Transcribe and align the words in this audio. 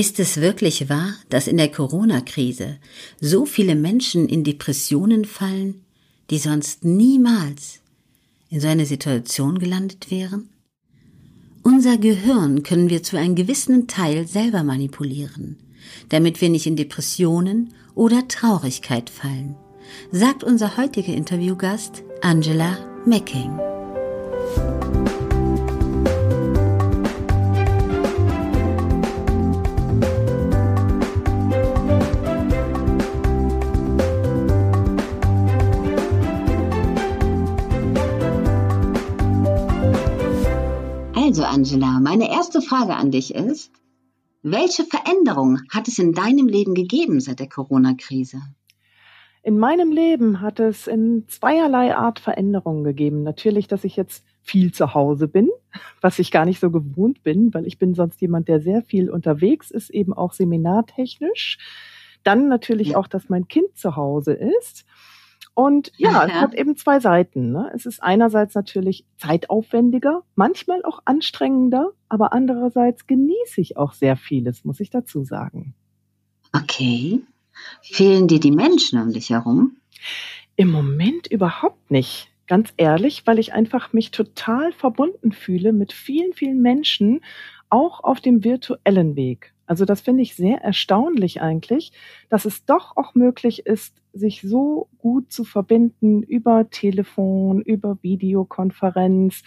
Ist 0.00 0.18
es 0.18 0.38
wirklich 0.38 0.88
wahr, 0.88 1.12
dass 1.28 1.46
in 1.46 1.58
der 1.58 1.70
Corona-Krise 1.70 2.78
so 3.20 3.44
viele 3.44 3.74
Menschen 3.74 4.30
in 4.30 4.44
Depressionen 4.44 5.26
fallen, 5.26 5.84
die 6.30 6.38
sonst 6.38 6.86
niemals 6.86 7.80
in 8.48 8.60
so 8.60 8.68
eine 8.68 8.86
Situation 8.86 9.58
gelandet 9.58 10.10
wären? 10.10 10.48
Unser 11.62 11.98
Gehirn 11.98 12.62
können 12.62 12.88
wir 12.88 13.02
zu 13.02 13.18
einem 13.18 13.34
gewissen 13.34 13.88
Teil 13.88 14.26
selber 14.26 14.62
manipulieren, 14.62 15.58
damit 16.08 16.40
wir 16.40 16.48
nicht 16.48 16.66
in 16.66 16.76
Depressionen 16.76 17.74
oder 17.94 18.26
Traurigkeit 18.26 19.10
fallen, 19.10 19.54
sagt 20.12 20.42
unser 20.42 20.78
heutiger 20.78 21.12
Interviewgast 21.12 22.04
Angela 22.22 22.78
Mecking. 23.04 23.79
Also 41.30 41.44
Angela, 41.44 42.00
meine 42.00 42.28
erste 42.28 42.60
Frage 42.60 42.96
an 42.96 43.12
dich 43.12 43.32
ist, 43.32 43.70
welche 44.42 44.82
Veränderung 44.82 45.60
hat 45.72 45.86
es 45.86 46.00
in 46.00 46.12
deinem 46.12 46.48
Leben 46.48 46.74
gegeben 46.74 47.20
seit 47.20 47.38
der 47.38 47.48
Corona-Krise? 47.48 48.42
In 49.44 49.56
meinem 49.56 49.92
Leben 49.92 50.40
hat 50.40 50.58
es 50.58 50.88
in 50.88 51.28
zweierlei 51.28 51.94
Art 51.94 52.18
Veränderungen 52.18 52.82
gegeben. 52.82 53.22
Natürlich, 53.22 53.68
dass 53.68 53.84
ich 53.84 53.94
jetzt 53.94 54.24
viel 54.42 54.72
zu 54.72 54.92
Hause 54.92 55.28
bin, 55.28 55.48
was 56.00 56.18
ich 56.18 56.32
gar 56.32 56.46
nicht 56.46 56.58
so 56.58 56.72
gewohnt 56.72 57.22
bin, 57.22 57.54
weil 57.54 57.64
ich 57.64 57.78
bin 57.78 57.94
sonst 57.94 58.20
jemand, 58.20 58.48
der 58.48 58.60
sehr 58.60 58.82
viel 58.82 59.08
unterwegs 59.08 59.70
ist, 59.70 59.90
eben 59.90 60.12
auch 60.12 60.32
seminartechnisch. 60.32 61.58
Dann 62.24 62.48
natürlich 62.48 62.96
auch, 62.96 63.06
dass 63.06 63.28
mein 63.28 63.46
Kind 63.46 63.76
zu 63.76 63.94
Hause 63.94 64.32
ist. 64.32 64.84
Und 65.60 65.92
ja, 65.98 66.24
es 66.26 66.32
hat 66.32 66.54
eben 66.54 66.74
zwei 66.78 67.00
Seiten. 67.00 67.52
Ne? 67.52 67.70
Es 67.74 67.84
ist 67.84 68.02
einerseits 68.02 68.54
natürlich 68.54 69.04
zeitaufwendiger, 69.18 70.22
manchmal 70.34 70.82
auch 70.84 71.02
anstrengender, 71.04 71.90
aber 72.08 72.32
andererseits 72.32 73.06
genieße 73.06 73.60
ich 73.60 73.76
auch 73.76 73.92
sehr 73.92 74.16
vieles, 74.16 74.64
muss 74.64 74.80
ich 74.80 74.88
dazu 74.88 75.22
sagen. 75.22 75.74
Okay. 76.54 77.20
Fehlen 77.82 78.26
dir 78.26 78.40
die 78.40 78.52
Menschen 78.52 79.02
um 79.02 79.12
dich 79.12 79.28
herum? 79.28 79.76
Im 80.56 80.70
Moment 80.70 81.26
überhaupt 81.26 81.90
nicht. 81.90 82.30
Ganz 82.46 82.72
ehrlich, 82.78 83.26
weil 83.26 83.38
ich 83.38 83.52
einfach 83.52 83.92
mich 83.92 84.12
total 84.12 84.72
verbunden 84.72 85.30
fühle 85.30 85.74
mit 85.74 85.92
vielen, 85.92 86.32
vielen 86.32 86.62
Menschen, 86.62 87.20
auch 87.68 88.02
auf 88.02 88.22
dem 88.22 88.44
virtuellen 88.44 89.14
Weg. 89.14 89.52
Also 89.66 89.84
das 89.84 90.00
finde 90.00 90.22
ich 90.22 90.34
sehr 90.34 90.62
erstaunlich 90.62 91.42
eigentlich, 91.42 91.92
dass 92.30 92.46
es 92.46 92.64
doch 92.64 92.96
auch 92.96 93.14
möglich 93.14 93.66
ist, 93.66 93.99
sich 94.12 94.42
so 94.42 94.88
gut 94.98 95.32
zu 95.32 95.44
verbinden 95.44 96.22
über 96.22 96.70
Telefon, 96.70 97.60
über 97.62 97.98
Videokonferenz. 98.02 99.42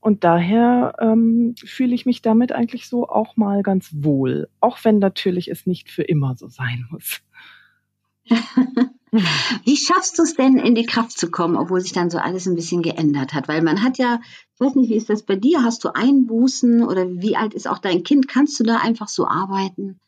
Und 0.00 0.24
daher 0.24 0.94
ähm, 1.00 1.54
fühle 1.64 1.94
ich 1.94 2.06
mich 2.06 2.22
damit 2.22 2.52
eigentlich 2.52 2.88
so 2.88 3.08
auch 3.08 3.36
mal 3.36 3.62
ganz 3.62 3.90
wohl, 3.92 4.48
auch 4.60 4.78
wenn 4.84 4.98
natürlich 4.98 5.50
es 5.50 5.66
nicht 5.66 5.90
für 5.90 6.02
immer 6.02 6.36
so 6.36 6.48
sein 6.48 6.86
muss. 6.90 7.22
Wie 9.64 9.76
schaffst 9.76 10.18
du 10.18 10.22
es 10.22 10.34
denn, 10.34 10.58
in 10.58 10.74
die 10.74 10.84
Kraft 10.84 11.18
zu 11.18 11.30
kommen, 11.30 11.56
obwohl 11.56 11.80
sich 11.80 11.92
dann 11.92 12.10
so 12.10 12.18
alles 12.18 12.46
ein 12.46 12.54
bisschen 12.54 12.82
geändert 12.82 13.34
hat? 13.34 13.48
Weil 13.48 13.62
man 13.62 13.82
hat 13.82 13.98
ja, 13.98 14.20
ich 14.54 14.60
weiß 14.60 14.74
nicht, 14.74 14.90
wie 14.90 14.96
ist 14.96 15.08
das 15.08 15.22
bei 15.22 15.36
dir? 15.36 15.62
Hast 15.62 15.84
du 15.84 15.94
Einbußen 15.94 16.84
oder 16.84 17.08
wie 17.08 17.36
alt 17.36 17.54
ist 17.54 17.68
auch 17.68 17.78
dein 17.78 18.02
Kind? 18.02 18.28
Kannst 18.28 18.58
du 18.60 18.64
da 18.64 18.78
einfach 18.78 19.08
so 19.08 19.26
arbeiten? 19.26 20.00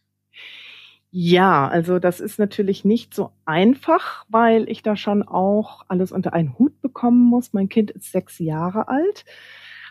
Ja, 1.12 1.66
also 1.68 1.98
das 1.98 2.20
ist 2.20 2.38
natürlich 2.38 2.84
nicht 2.84 3.14
so 3.14 3.32
einfach, 3.46 4.26
weil 4.28 4.68
ich 4.68 4.82
da 4.82 4.94
schon 4.94 5.22
auch 5.22 5.84
alles 5.88 6.12
unter 6.12 6.34
einen 6.34 6.58
Hut 6.58 6.82
bekommen 6.82 7.24
muss. 7.24 7.54
Mein 7.54 7.70
Kind 7.70 7.90
ist 7.90 8.12
sechs 8.12 8.38
Jahre 8.38 8.88
alt. 8.88 9.24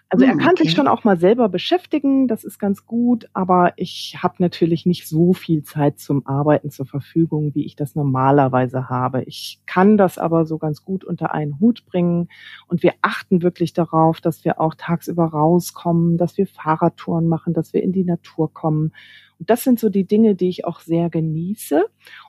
Also 0.09 0.23
er 0.23 0.31
hm, 0.31 0.40
kann 0.40 0.51
okay. 0.51 0.63
sich 0.63 0.72
schon 0.72 0.88
auch 0.88 1.03
mal 1.03 1.18
selber 1.18 1.50
beschäftigen, 1.50 2.29
das 2.29 2.45
ist 2.45 2.59
ganz 2.59 2.85
gut, 2.85 3.28
aber 3.34 3.73
ich 3.75 4.18
habe 4.23 4.35
natürlich 4.40 4.85
nicht 4.85 5.06
so 5.06 5.34
viel 5.34 5.63
Zeit 5.63 6.00
zum 6.00 6.25
Arbeiten 6.25 6.72
zur 6.72 6.85
Verfügung, 6.85 7.53
wie 7.56 7.66
ich 7.66 7.75
das 7.75 7.94
normalerweise 7.94 8.88
habe. 8.88 9.23
Ich 9.23 9.59
kann 9.66 9.97
das 9.97 10.17
aber 10.17 10.46
so 10.46 10.59
ganz 10.59 10.85
gut 10.85 11.03
unter 11.03 11.34
einen 11.34 11.59
Hut 11.59 11.85
bringen 11.85 12.29
und 12.67 12.84
wir 12.84 12.94
achten 13.01 13.41
wirklich 13.41 13.73
darauf, 13.73 14.22
dass 14.22 14.46
wir 14.46 14.62
auch 14.62 14.75
tagsüber 14.75 15.25
rauskommen, 15.25 16.17
dass 16.17 16.38
wir 16.38 16.47
Fahrradtouren 16.47 17.28
machen, 17.28 17.53
dass 17.53 17.73
wir 17.73 17.84
in 17.84 17.91
die 17.91 18.06
Natur 18.06 18.53
kommen. 18.53 18.94
Und 19.40 19.50
das 19.50 19.66
sind 19.66 19.78
so 19.78 19.90
die 19.90 20.07
Dinge, 20.07 20.35
die 20.35 20.47
ich 20.47 20.63
auch 20.63 20.79
sehr 20.79 21.09
genieße. 21.09 21.85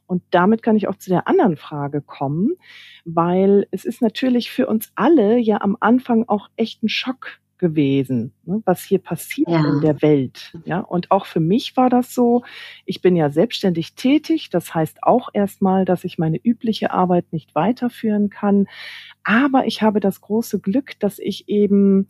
Und 0.06 0.22
damit 0.30 0.62
kann 0.64 0.76
ich 0.76 0.88
auch 0.88 0.96
zu 0.96 1.10
der 1.10 1.28
anderen 1.28 1.56
Frage 1.56 2.02
kommen, 2.02 2.54
weil 3.04 3.68
es 3.70 3.84
ist 3.84 4.02
natürlich 4.02 4.50
für 4.50 4.66
uns 4.66 4.90
alle 4.96 5.38
ja 5.38 5.60
am 5.60 5.76
Anfang 5.78 6.24
auch 6.28 6.48
echt 6.56 6.82
ein 6.82 6.88
Schock 6.88 7.38
gewesen, 7.58 8.32
ne, 8.44 8.62
was 8.64 8.82
hier 8.82 8.98
passiert 8.98 9.48
ja. 9.48 9.68
in 9.68 9.80
der 9.80 10.00
Welt. 10.02 10.52
Ja, 10.64 10.80
und 10.80 11.10
auch 11.10 11.26
für 11.26 11.40
mich 11.40 11.76
war 11.76 11.90
das 11.90 12.14
so. 12.14 12.44
Ich 12.84 13.02
bin 13.02 13.16
ja 13.16 13.30
selbstständig 13.30 13.94
tätig. 13.94 14.50
Das 14.50 14.74
heißt 14.74 15.02
auch 15.02 15.28
erstmal, 15.32 15.84
dass 15.84 16.04
ich 16.04 16.18
meine 16.18 16.38
übliche 16.42 16.90
Arbeit 16.92 17.32
nicht 17.32 17.54
weiterführen 17.54 18.30
kann. 18.30 18.66
Aber 19.24 19.66
ich 19.66 19.82
habe 19.82 20.00
das 20.00 20.20
große 20.20 20.60
Glück, 20.60 20.98
dass 21.00 21.18
ich 21.18 21.48
eben 21.48 22.08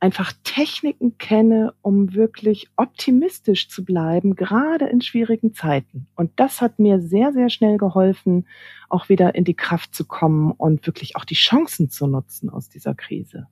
einfach 0.00 0.32
Techniken 0.44 1.18
kenne, 1.18 1.74
um 1.82 2.14
wirklich 2.14 2.68
optimistisch 2.76 3.68
zu 3.68 3.84
bleiben, 3.84 4.34
gerade 4.34 4.86
in 4.86 5.02
schwierigen 5.02 5.54
Zeiten. 5.54 6.08
Und 6.16 6.32
das 6.36 6.62
hat 6.62 6.78
mir 6.78 7.00
sehr, 7.00 7.32
sehr 7.32 7.50
schnell 7.50 7.76
geholfen, 7.76 8.48
auch 8.88 9.08
wieder 9.10 9.34
in 9.34 9.44
die 9.44 9.54
Kraft 9.54 9.94
zu 9.94 10.06
kommen 10.06 10.52
und 10.52 10.86
wirklich 10.86 11.16
auch 11.16 11.24
die 11.26 11.34
Chancen 11.34 11.90
zu 11.90 12.06
nutzen 12.06 12.48
aus 12.48 12.70
dieser 12.70 12.94
Krise. 12.94 13.46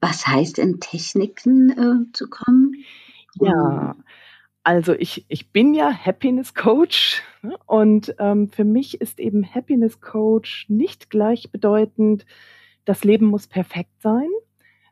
Was 0.00 0.26
heißt 0.26 0.58
in 0.58 0.80
Techniken 0.80 1.70
äh, 1.70 2.12
zu 2.12 2.28
kommen? 2.28 2.84
Ja, 3.34 3.96
also 4.66 4.94
ich, 4.94 5.24
ich 5.28 5.52
bin 5.52 5.74
ja 5.74 5.92
Happiness 5.92 6.52
Coach 6.52 7.22
ne? 7.42 7.56
und 7.66 8.14
ähm, 8.18 8.48
für 8.48 8.64
mich 8.64 9.00
ist 9.00 9.20
eben 9.20 9.44
Happiness 9.44 10.00
Coach 10.00 10.66
nicht 10.68 11.08
gleichbedeutend, 11.08 12.26
das 12.84 13.04
Leben 13.04 13.26
muss 13.26 13.46
perfekt 13.46 14.02
sein, 14.02 14.28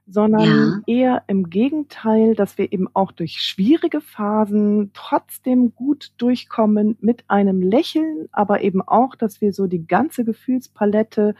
sondern 0.07 0.45
ja. 0.87 0.95
eher 0.95 1.23
im 1.27 1.51
Gegenteil, 1.51 2.37
dass 2.37 2.57
wir 2.57 2.73
eben 2.73 2.89
auch 2.95 3.11
durch 3.11 3.41
schwierige 3.41 4.01
Phasen 4.01 4.93
trotzdem 4.95 5.75
gut 5.75 6.13
durchkommen 6.19 6.97
mit 7.01 7.25
einem 7.29 7.61
Lächeln, 7.61 8.29
aber 8.31 8.63
eben 8.63 8.81
auch, 8.81 9.17
dass 9.17 9.41
wir 9.41 9.53
so 9.53 9.67
die 9.67 9.87
ganze 9.87 10.25
Gefühlspalette 10.25 11.35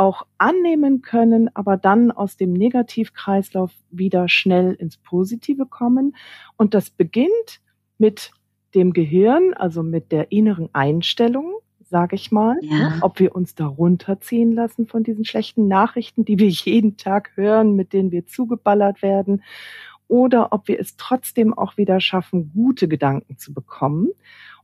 auch 0.00 0.26
annehmen 0.38 1.02
können, 1.02 1.54
aber 1.54 1.76
dann 1.76 2.10
aus 2.10 2.38
dem 2.38 2.54
Negativkreislauf 2.54 3.70
wieder 3.90 4.30
schnell 4.30 4.72
ins 4.72 4.96
Positive 4.96 5.66
kommen. 5.66 6.16
Und 6.56 6.72
das 6.72 6.88
beginnt 6.88 7.60
mit 7.98 8.32
dem 8.74 8.94
Gehirn, 8.94 9.52
also 9.52 9.82
mit 9.82 10.10
der 10.10 10.32
inneren 10.32 10.70
Einstellung, 10.72 11.52
sage 11.90 12.16
ich 12.16 12.32
mal, 12.32 12.56
ja. 12.62 12.94
ob 13.02 13.20
wir 13.20 13.36
uns 13.36 13.54
da 13.54 13.66
runterziehen 13.66 14.52
lassen 14.52 14.86
von 14.86 15.02
diesen 15.02 15.26
schlechten 15.26 15.68
Nachrichten, 15.68 16.24
die 16.24 16.38
wir 16.38 16.48
jeden 16.48 16.96
Tag 16.96 17.32
hören, 17.34 17.76
mit 17.76 17.92
denen 17.92 18.10
wir 18.10 18.26
zugeballert 18.26 19.02
werden, 19.02 19.42
oder 20.08 20.54
ob 20.54 20.66
wir 20.66 20.80
es 20.80 20.96
trotzdem 20.96 21.52
auch 21.52 21.76
wieder 21.76 22.00
schaffen, 22.00 22.52
gute 22.54 22.88
Gedanken 22.88 23.36
zu 23.36 23.52
bekommen. 23.52 24.08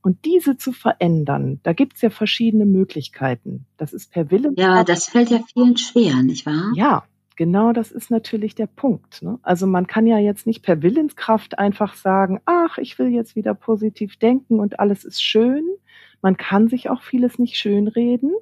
Und 0.07 0.25
diese 0.25 0.57
zu 0.57 0.71
verändern, 0.71 1.59
da 1.65 1.73
gibt's 1.73 2.01
ja 2.01 2.11
verschiedene 2.11 2.65
Möglichkeiten. 2.65 3.67
Das 3.77 3.93
ist 3.93 4.13
per 4.13 4.31
Wille. 4.31 4.53
Ja, 4.57 4.85
das 4.85 5.07
fällt 5.07 5.31
ja 5.31 5.41
vielen 5.53 5.77
schwer, 5.77 6.23
nicht 6.23 6.47
wahr? 6.47 6.71
Ja, 6.77 7.03
genau 7.35 7.73
das 7.73 7.91
ist 7.91 8.09
natürlich 8.09 8.55
der 8.55 8.69
Punkt. 8.69 9.21
Ne? 9.23 9.41
Also 9.43 9.67
man 9.67 9.89
kann 9.89 10.07
ja 10.07 10.19
jetzt 10.19 10.47
nicht 10.47 10.63
per 10.63 10.81
Willenskraft 10.81 11.59
einfach 11.59 11.97
sagen, 11.97 12.41
ach, 12.45 12.79
ich 12.79 12.97
will 13.01 13.09
jetzt 13.09 13.35
wieder 13.35 13.53
positiv 13.55 14.17
denken 14.17 14.61
und 14.61 14.79
alles 14.79 15.03
ist 15.03 15.21
schön. 15.21 15.65
Man 16.23 16.37
kann 16.37 16.69
sich 16.69 16.89
auch 16.89 17.03
vieles 17.03 17.41
nicht 17.41 17.57
schönreden, 17.57 18.33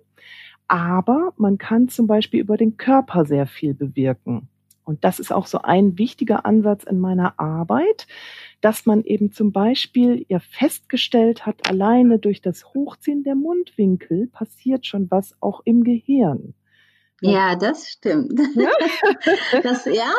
aber 0.68 1.32
man 1.38 1.56
kann 1.56 1.88
zum 1.88 2.06
Beispiel 2.06 2.40
über 2.40 2.58
den 2.58 2.76
Körper 2.76 3.24
sehr 3.24 3.46
viel 3.46 3.72
bewirken. 3.72 4.50
Und 4.84 5.04
das 5.04 5.18
ist 5.18 5.32
auch 5.32 5.46
so 5.46 5.58
ein 5.62 5.98
wichtiger 5.98 6.46
Ansatz 6.46 6.84
in 6.84 6.98
meiner 7.00 7.38
Arbeit, 7.38 8.06
dass 8.60 8.86
man 8.86 9.02
eben 9.02 9.32
zum 9.32 9.52
Beispiel 9.52 10.24
ja 10.28 10.38
festgestellt 10.38 11.46
hat, 11.46 11.68
alleine 11.68 12.18
durch 12.18 12.40
das 12.40 12.74
Hochziehen 12.74 13.24
der 13.24 13.34
Mundwinkel 13.34 14.28
passiert 14.28 14.86
schon 14.86 15.10
was 15.10 15.34
auch 15.40 15.62
im 15.64 15.84
Gehirn. 15.84 16.54
Ja, 17.20 17.56
das 17.56 17.88
stimmt. 17.88 18.38
Ja? 18.54 18.70
das, 19.62 19.86
ja, 19.86 20.12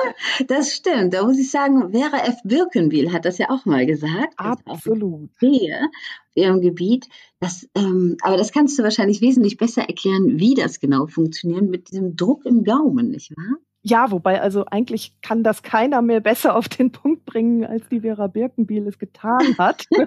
das 0.48 0.74
stimmt. 0.74 1.14
Da 1.14 1.24
muss 1.24 1.38
ich 1.38 1.52
sagen, 1.52 1.92
Vera 1.92 2.26
F. 2.26 2.38
Birkenbiel 2.44 3.12
hat 3.12 3.26
das 3.26 3.38
ja 3.38 3.50
auch 3.50 3.66
mal 3.66 3.86
gesagt. 3.86 4.34
Absolut. 4.38 5.30
Hier, 5.40 5.90
ihrem 6.34 6.62
Gebiet. 6.62 7.08
Das, 7.40 7.68
ähm, 7.76 8.18
aber 8.22 8.38
das 8.38 8.52
kannst 8.52 8.80
du 8.80 8.84
wahrscheinlich 8.84 9.22
wesentlich 9.22 9.58
besser 9.58 9.84
erklären, 9.84 10.40
wie 10.40 10.56
das 10.56 10.80
genau 10.80 11.06
funktioniert 11.06 11.70
mit 11.70 11.92
diesem 11.92 12.16
Druck 12.16 12.46
im 12.46 12.64
Gaumen, 12.64 13.10
nicht 13.10 13.32
wahr? 13.38 13.58
Ja, 13.88 14.10
wobei 14.10 14.42
also 14.42 14.66
eigentlich 14.66 15.14
kann 15.22 15.44
das 15.44 15.62
keiner 15.62 16.02
mehr 16.02 16.20
besser 16.20 16.56
auf 16.56 16.68
den 16.68 16.92
Punkt 16.92 17.24
bringen, 17.26 17.64
als 17.64 17.88
die 17.88 18.02
Vera 18.02 18.26
Birkenbiel 18.26 18.88
es 18.88 18.98
getan 18.98 19.56
hat. 19.60 19.86
das 19.92 20.02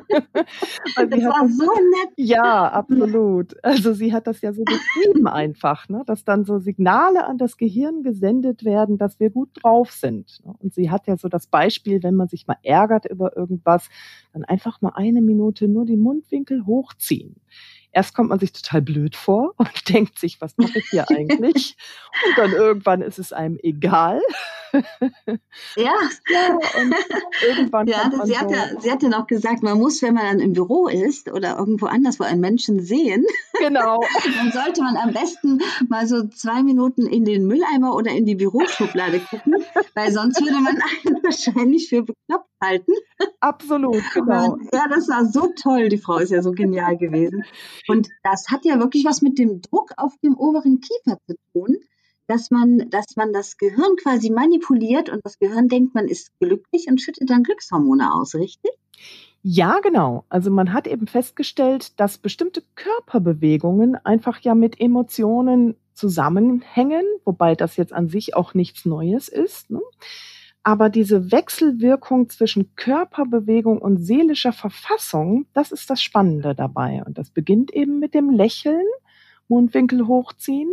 war 0.97 1.43
hat, 1.43 1.49
so 1.49 1.65
nett. 1.65 2.13
Ja, 2.17 2.73
absolut. 2.73 3.55
Also 3.63 3.93
sie 3.93 4.13
hat 4.13 4.27
das 4.27 4.41
ja 4.41 4.53
so 4.53 4.65
beschrieben 4.65 5.29
einfach, 5.29 5.89
ne? 5.89 6.03
dass 6.07 6.25
dann 6.25 6.45
so 6.45 6.59
Signale 6.59 7.25
an 7.25 7.39
das 7.39 7.57
Gehirn 7.57 8.03
gesendet 8.03 8.65
werden, 8.65 8.99
dass 8.99 9.21
wir 9.21 9.31
gut 9.31 9.51
drauf 9.63 9.93
sind. 9.93 10.41
Ne? 10.45 10.55
Und 10.59 10.75
sie 10.75 10.91
hat 10.91 11.07
ja 11.07 11.17
so 11.17 11.29
das 11.29 11.47
Beispiel, 11.47 12.03
wenn 12.03 12.17
man 12.17 12.27
sich 12.27 12.49
mal 12.49 12.59
ärgert 12.65 13.05
über 13.07 13.37
irgendwas, 13.37 13.89
dann 14.33 14.43
einfach 14.43 14.81
mal 14.81 14.95
eine 14.97 15.23
Minute 15.23 15.69
nur 15.69 15.87
die 15.87 15.97
Mundwinkel 15.97 16.67
hochziehen 16.67 17.37
erst 17.93 18.15
kommt 18.15 18.31
man 18.31 18.39
sich 18.39 18.53
total 18.53 18.83
blöd 18.83 19.17
vor 19.17 19.55
und 19.57 19.89
denkt 19.89 20.19
sich, 20.19 20.41
was 20.41 20.57
mache 20.57 20.79
ich 20.79 20.87
hier 20.91 21.09
eigentlich? 21.11 21.77
und 22.27 22.39
dann 22.39 22.53
irgendwann 22.53 23.03
ist 23.03 23.19
es 23.19 23.33
einem 23.33 23.59
egal. 23.63 24.21
ja. 24.73 24.83
ja 26.29 26.59
und 26.81 26.95
irgendwann 27.47 27.87
ja, 27.87 28.11
das, 28.11 28.27
sie, 28.27 28.35
so 28.35 28.41
hat 28.41 28.51
ja, 28.51 28.81
sie 28.81 28.91
hat 28.91 29.03
ja 29.03 29.09
noch 29.09 29.27
gesagt, 29.27 29.63
man 29.63 29.79
muss, 29.79 30.03
wenn 30.03 30.15
man 30.15 30.25
dann 30.25 30.41
im 30.41 30.53
Büro 30.53 30.89
ist 30.89 31.31
oder 31.31 31.57
irgendwo 31.59 31.87
anders, 31.87 32.21
wo 32.21 32.25
einen 32.25 32.41
Menschen 32.41 32.81
sehen, 32.81 33.25
genau. 33.59 33.99
dann 34.37 34.53
sollte 34.53 34.83
man 34.83 34.97
am 34.97 35.13
besten 35.13 35.61
mal 35.89 36.07
so 36.07 36.27
zwei 36.29 36.63
Minuten 36.63 37.07
in 37.07 37.25
den 37.25 37.47
Mülleimer 37.47 37.95
oder 37.95 38.11
in 38.11 38.27
die 38.27 38.35
Büroschublade 38.35 39.21
gucken, 39.21 39.57
weil 39.95 40.13
sonst 40.13 40.41
würde 40.41 40.61
man 40.61 40.77
einen 40.77 41.23
wahrscheinlich 41.23 41.89
für 41.89 42.03
bekloppt 42.03 42.49
halten. 42.63 42.93
Absolut, 43.41 44.03
genau. 44.13 44.59
ja, 44.73 44.87
das 44.89 45.09
war 45.09 45.25
so 45.27 45.53
toll. 45.61 45.89
Die 45.89 45.99
Frau 45.99 46.19
ist 46.19 46.31
ja 46.31 46.43
so 46.43 46.53
genial 46.53 46.97
gewesen. 46.97 47.45
Und 47.87 48.09
das 48.23 48.47
hat 48.51 48.65
ja 48.65 48.79
wirklich 48.79 49.05
was 49.05 49.23
mit 49.23 49.39
dem 49.39 49.61
Druck 49.61 49.93
auf 49.97 50.15
dem 50.23 50.35
oberen 50.37 50.81
Kiefer 50.81 51.19
zu 51.27 51.37
tun, 51.53 51.77
dass 52.27 52.51
man, 52.51 52.91
dass 52.91 53.17
man 53.17 53.33
das 53.33 53.57
Gehirn 53.57 53.97
quasi 53.97 54.31
manipuliert 54.31 55.09
und 55.09 55.25
das 55.25 55.39
Gehirn 55.39 55.69
denkt, 55.69 55.95
man 55.95 56.07
ist 56.07 56.31
glücklich 56.41 56.87
und 56.89 57.01
schüttet 57.01 57.31
dann 57.31 57.43
Glückshormone 57.43 58.13
aus, 58.15 58.35
richtig? 58.35 58.73
Ja, 59.43 59.79
genau. 59.81 60.25
Also 60.29 60.51
man 60.51 60.73
hat 60.73 60.87
eben 60.87 61.07
festgestellt, 61.07 61.99
dass 61.99 62.19
bestimmte 62.19 62.63
Körperbewegungen 62.75 63.97
einfach 64.05 64.41
ja 64.41 64.55
mit 64.55 64.81
Emotionen 64.81 65.77
zusammenhängen, 65.95 67.05
wobei 67.25 67.55
das 67.55 67.77
jetzt 67.77 67.93
an 67.93 68.09
sich 68.09 68.37
auch 68.37 68.55
nichts 68.55 68.85
Neues 68.85 69.29
ist. 69.29 69.71
Ne? 69.71 69.81
Aber 70.69 70.91
diese 70.91 71.33
Wechselwirkung 71.33 72.29
zwischen 72.29 72.77
Körperbewegung 72.77 73.79
und 73.79 74.05
seelischer 74.05 74.53
Verfassung, 74.53 75.47
das 75.55 75.73
ist 75.73 75.89
das 75.89 76.03
Spannende 76.03 76.55
dabei. 76.55 77.03
Und 77.07 77.17
das 77.17 77.31
beginnt 77.31 77.73
eben 77.73 77.99
mit 78.01 78.13
dem 78.13 78.29
Lächeln, 78.29 78.85
Mundwinkel 79.49 80.07
hochziehen. 80.07 80.71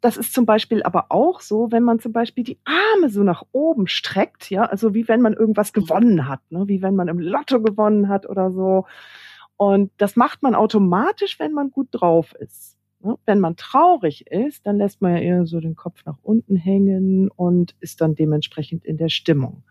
Das 0.00 0.16
ist 0.16 0.32
zum 0.32 0.46
Beispiel 0.46 0.84
aber 0.84 1.06
auch 1.08 1.40
so, 1.40 1.72
wenn 1.72 1.82
man 1.82 1.98
zum 1.98 2.12
Beispiel 2.12 2.44
die 2.44 2.60
Arme 2.64 3.08
so 3.08 3.24
nach 3.24 3.42
oben 3.50 3.88
streckt, 3.88 4.48
ja, 4.48 4.62
also 4.62 4.94
wie 4.94 5.08
wenn 5.08 5.20
man 5.20 5.32
irgendwas 5.32 5.72
gewonnen 5.72 6.28
hat, 6.28 6.40
ne? 6.50 6.68
wie 6.68 6.80
wenn 6.80 6.94
man 6.94 7.08
im 7.08 7.18
Lotto 7.18 7.60
gewonnen 7.60 8.08
hat 8.08 8.28
oder 8.28 8.52
so. 8.52 8.86
Und 9.56 9.90
das 9.98 10.14
macht 10.14 10.44
man 10.44 10.54
automatisch, 10.54 11.40
wenn 11.40 11.52
man 11.52 11.72
gut 11.72 11.88
drauf 11.90 12.32
ist. 12.38 12.78
Ne? 13.02 13.18
Wenn 13.26 13.40
man 13.40 13.56
traurig 13.56 14.26
ist, 14.28 14.66
dann 14.66 14.78
lässt 14.78 15.02
man 15.02 15.12
ja 15.16 15.20
eher 15.20 15.46
so 15.46 15.60
den 15.60 15.76
Kopf 15.76 16.04
nach 16.04 16.18
unten 16.22 16.56
hängen 16.56 17.30
und 17.30 17.74
ist 17.80 18.00
dann 18.00 18.14
dementsprechend 18.14 18.84
in 18.84 18.96
der 18.96 19.08
Stimmung. 19.08 19.62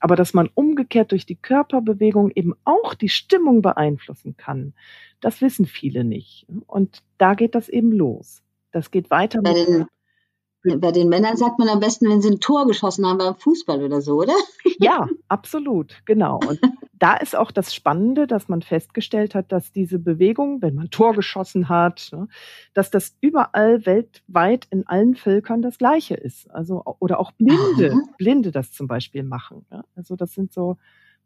Aber 0.00 0.16
dass 0.16 0.34
man 0.34 0.50
umgekehrt 0.54 1.12
durch 1.12 1.24
die 1.24 1.36
Körperbewegung 1.36 2.30
eben 2.34 2.54
auch 2.64 2.94
die 2.94 3.08
Stimmung 3.08 3.62
beeinflussen 3.62 4.36
kann, 4.36 4.74
das 5.20 5.40
wissen 5.40 5.66
viele 5.66 6.04
nicht. 6.04 6.46
Und 6.66 7.02
da 7.16 7.34
geht 7.34 7.54
das 7.54 7.68
eben 7.68 7.92
los. 7.92 8.42
Das 8.70 8.90
geht 8.90 9.10
weiter 9.10 9.40
bei 9.40 9.52
mit 9.52 9.68
den, 9.68 10.80
bei 10.80 10.92
den 10.92 11.08
Männern 11.08 11.36
sagt 11.36 11.58
man 11.58 11.68
am 11.68 11.80
besten, 11.80 12.08
wenn 12.08 12.20
sie 12.20 12.30
ein 12.30 12.40
Tor 12.40 12.66
geschossen 12.66 13.06
haben 13.06 13.18
beim 13.18 13.36
Fußball 13.36 13.82
oder 13.82 14.00
so, 14.00 14.16
oder? 14.16 14.34
Ja, 14.78 15.08
absolut, 15.28 16.02
genau. 16.04 16.40
Und 16.46 16.60
da 16.98 17.14
ist 17.14 17.36
auch 17.36 17.50
das 17.50 17.74
Spannende, 17.74 18.26
dass 18.26 18.48
man 18.48 18.62
festgestellt 18.62 19.34
hat, 19.34 19.52
dass 19.52 19.72
diese 19.72 19.98
Bewegung, 19.98 20.62
wenn 20.62 20.74
man 20.74 20.90
Tor 20.90 21.14
geschossen 21.14 21.68
hat, 21.68 22.10
ne, 22.12 22.28
dass 22.72 22.90
das 22.90 23.16
überall 23.20 23.84
weltweit 23.86 24.66
in 24.70 24.86
allen 24.86 25.14
Völkern 25.14 25.62
das 25.62 25.78
Gleiche 25.78 26.14
ist. 26.14 26.50
Also 26.50 26.82
oder 27.00 27.18
auch 27.18 27.32
Blinde, 27.32 27.92
Aha. 27.92 28.02
Blinde 28.18 28.52
das 28.52 28.72
zum 28.72 28.86
Beispiel 28.86 29.22
machen. 29.22 29.66
Ja? 29.70 29.84
Also 29.96 30.16
das 30.16 30.34
sind 30.34 30.52
so 30.52 30.76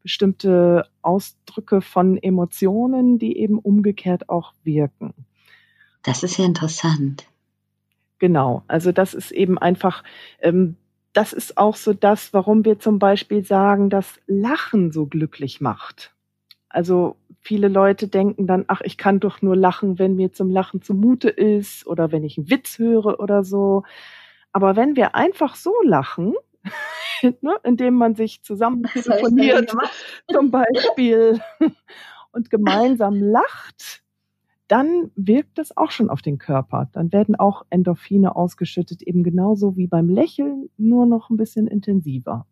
bestimmte 0.03 0.87
Ausdrücke 1.03 1.81
von 1.81 2.17
Emotionen, 2.17 3.19
die 3.19 3.37
eben 3.39 3.59
umgekehrt 3.59 4.29
auch 4.29 4.55
wirken. 4.65 5.13
Das 6.03 6.23
ist 6.23 6.39
ja 6.39 6.45
interessant. 6.45 7.27
Genau, 8.19 8.63
also 8.67 8.91
das 8.91 9.15
ist 9.15 9.31
eben 9.31 9.59
einfach, 9.59 10.03
ähm, 10.41 10.77
das 11.19 11.33
ist 11.33 11.59
auch 11.59 11.75
so 11.75 11.93
das, 11.95 12.33
warum 12.33 12.65
wir 12.65 12.79
zum 12.79 13.01
Beispiel 13.01 13.45
sagen, 13.45 13.91
dass 13.91 14.21
Lachen 14.29 14.93
so 14.93 15.07
glücklich 15.07 15.61
macht. 15.61 16.15
Also 16.69 17.17
viele 17.41 17.67
Leute 17.67 18.07
denken 18.07 18.47
dann, 18.47 18.67
ach, 18.69 18.83
ich 18.83 18.97
kann 18.97 19.19
doch 19.19 19.43
nur 19.43 19.57
lachen, 19.57 19.99
wenn 19.99 20.15
mir 20.15 20.31
zum 20.31 20.49
Lachen 20.49 20.81
zumute 20.81 21.29
ist 21.29 21.85
oder 21.89 22.13
wenn 22.13 22.23
ich 22.23 22.39
einen 22.39 22.51
Witz 22.51 22.79
höre 22.79 23.19
oder 23.19 23.43
so. 23.43 23.83
Aber 24.53 24.77
wenn 24.77 24.95
wir 24.95 25.17
einfach 25.17 25.57
so 25.57 25.75
lachen, 25.83 26.35
ne, 27.41 27.57
indem 27.65 27.95
man 27.95 28.15
sich 28.15 28.45
zusammen 28.45 28.83
telefoniert 28.93 29.75
zum 30.31 30.53
Beispiel 30.53 31.41
und 32.31 32.49
gemeinsam 32.49 33.21
lacht, 33.21 34.05
dann 34.69 35.11
wirkt 35.17 35.59
das 35.59 35.77
auch 35.77 35.91
schon 35.91 36.11
auf 36.11 36.23
den 36.23 36.39
Körper. 36.39 36.89
Dann 36.93 37.13
werden 37.13 37.35
auch 37.35 37.65
Endorphine 37.71 38.37
ausgeschüttet, 38.37 39.03
eben 39.03 39.25
genauso 39.25 39.77
wie 39.77 39.87
beim 39.87 40.09
Lächeln, 40.09 40.69
nur 40.77 41.07
noch 41.07 41.31
ein 41.31 41.37
bisschen 41.37 41.67
intensiver. 41.67 42.47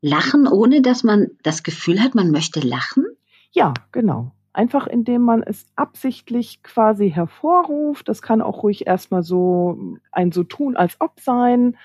Lachen, 0.00 0.46
ohne 0.46 0.82
dass 0.82 1.02
man 1.02 1.28
das 1.42 1.62
Gefühl 1.62 2.00
hat, 2.00 2.14
man 2.14 2.30
möchte 2.30 2.60
lachen? 2.60 3.04
Ja, 3.50 3.74
genau. 3.90 4.32
Einfach 4.52 4.86
indem 4.86 5.22
man 5.22 5.42
es 5.42 5.66
absichtlich 5.74 6.62
quasi 6.62 7.10
hervorruft. 7.10 8.08
Das 8.08 8.22
kann 8.22 8.42
auch 8.42 8.62
ruhig 8.62 8.86
erstmal 8.86 9.22
so 9.22 9.98
ein 10.12 10.32
so 10.32 10.44
tun, 10.44 10.76
als 10.76 10.96
ob 11.00 11.20
sein. 11.20 11.76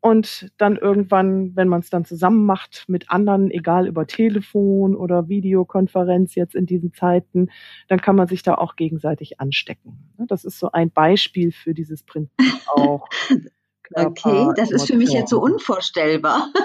Und 0.00 0.52
dann 0.58 0.76
irgendwann, 0.76 1.56
wenn 1.56 1.66
man 1.66 1.80
es 1.80 1.90
dann 1.90 2.04
zusammen 2.04 2.46
macht 2.46 2.84
mit 2.86 3.10
anderen, 3.10 3.50
egal 3.50 3.88
über 3.88 4.06
Telefon 4.06 4.94
oder 4.94 5.28
Videokonferenz 5.28 6.36
jetzt 6.36 6.54
in 6.54 6.66
diesen 6.66 6.92
Zeiten, 6.92 7.50
dann 7.88 8.00
kann 8.00 8.14
man 8.14 8.28
sich 8.28 8.42
da 8.42 8.54
auch 8.54 8.76
gegenseitig 8.76 9.40
anstecken. 9.40 10.14
Das 10.16 10.44
ist 10.44 10.60
so 10.60 10.70
ein 10.70 10.92
Beispiel 10.92 11.50
für 11.50 11.74
dieses 11.74 12.04
Prinzip 12.04 12.30
auch. 12.74 13.08
okay, 13.92 14.48
das 14.54 14.70
ist 14.70 14.86
für 14.86 14.96
mich 14.96 15.10
jetzt 15.10 15.30
so 15.30 15.40
unvorstellbar. 15.40 16.52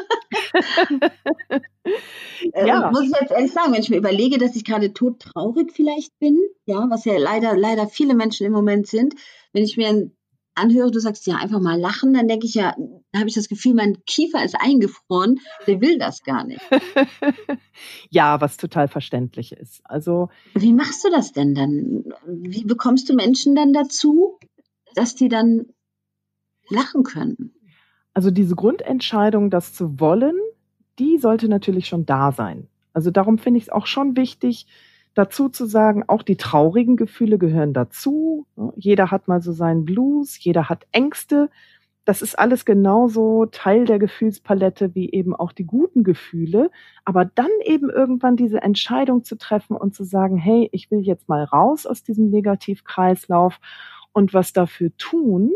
Äh, 2.53 2.67
ja. 2.67 2.91
muss 2.91 3.03
ich 3.03 3.11
jetzt 3.19 3.31
ehrlich 3.31 3.51
sagen, 3.51 3.71
wenn 3.71 3.81
ich 3.81 3.89
mir 3.89 3.97
überlege, 3.97 4.37
dass 4.37 4.55
ich 4.55 4.65
gerade 4.65 4.93
todtraurig 4.93 5.71
vielleicht 5.71 6.17
bin, 6.19 6.37
ja, 6.65 6.85
was 6.89 7.05
ja 7.05 7.17
leider, 7.17 7.55
leider 7.55 7.87
viele 7.87 8.15
Menschen 8.15 8.45
im 8.45 8.51
Moment 8.51 8.87
sind, 8.87 9.15
wenn 9.53 9.63
ich 9.63 9.77
mir 9.77 9.89
ein 9.89 10.15
anhöre, 10.55 10.91
du 10.91 10.99
sagst 10.99 11.25
ja 11.27 11.35
einfach 11.37 11.59
mal 11.59 11.79
lachen, 11.79 12.13
dann 12.13 12.27
denke 12.27 12.45
ich 12.45 12.53
ja, 12.53 12.75
da 13.11 13.19
habe 13.19 13.29
ich 13.29 13.35
das 13.35 13.49
Gefühl, 13.49 13.73
mein 13.73 14.03
Kiefer 14.05 14.43
ist 14.43 14.55
eingefroren, 14.59 15.39
der 15.67 15.81
will 15.81 15.97
das 15.97 16.23
gar 16.23 16.43
nicht. 16.43 16.61
ja, 18.09 18.39
was 18.41 18.57
total 18.57 18.87
verständlich 18.87 19.51
ist. 19.51 19.81
Also 19.83 20.29
wie 20.53 20.73
machst 20.73 21.03
du 21.03 21.09
das 21.09 21.31
denn 21.31 21.55
dann? 21.55 22.05
Wie 22.25 22.65
bekommst 22.65 23.09
du 23.09 23.15
Menschen 23.15 23.55
dann 23.55 23.73
dazu, 23.73 24.37
dass 24.95 25.15
die 25.15 25.29
dann 25.29 25.67
lachen 26.69 27.03
können? 27.03 27.53
Also 28.13 28.29
diese 28.29 28.55
Grundentscheidung, 28.55 29.49
das 29.49 29.73
zu 29.73 29.99
wollen, 29.99 30.35
die 30.99 31.17
sollte 31.17 31.47
natürlich 31.47 31.87
schon 31.87 32.05
da 32.05 32.31
sein. 32.31 32.67
Also 32.93 33.09
darum 33.09 33.39
finde 33.39 33.57
ich 33.57 33.65
es 33.65 33.69
auch 33.69 33.87
schon 33.87 34.15
wichtig, 34.15 34.67
dazu 35.13 35.49
zu 35.49 35.65
sagen, 35.65 36.03
auch 36.07 36.23
die 36.23 36.37
traurigen 36.37 36.97
Gefühle 36.97 37.37
gehören 37.37 37.73
dazu. 37.73 38.45
Jeder 38.75 39.11
hat 39.11 39.27
mal 39.27 39.41
so 39.41 39.51
seinen 39.51 39.85
Blues, 39.85 40.43
jeder 40.43 40.69
hat 40.69 40.85
Ängste. 40.91 41.49
Das 42.05 42.21
ist 42.21 42.37
alles 42.37 42.65
genauso 42.65 43.45
Teil 43.45 43.85
der 43.85 43.97
Gefühlspalette 43.97 44.93
wie 44.93 45.11
eben 45.11 45.33
auch 45.35 45.53
die 45.53 45.65
guten 45.65 46.03
Gefühle. 46.03 46.69
Aber 47.05 47.25
dann 47.25 47.49
eben 47.63 47.89
irgendwann 47.89 48.35
diese 48.35 48.61
Entscheidung 48.61 49.23
zu 49.23 49.37
treffen 49.37 49.77
und 49.77 49.95
zu 49.95 50.03
sagen, 50.03 50.37
hey, 50.37 50.67
ich 50.73 50.91
will 50.91 50.99
jetzt 50.99 51.29
mal 51.29 51.43
raus 51.43 51.85
aus 51.85 52.03
diesem 52.03 52.29
Negativkreislauf 52.29 53.59
und 54.11 54.33
was 54.33 54.51
dafür 54.51 54.91
tun. 54.97 55.51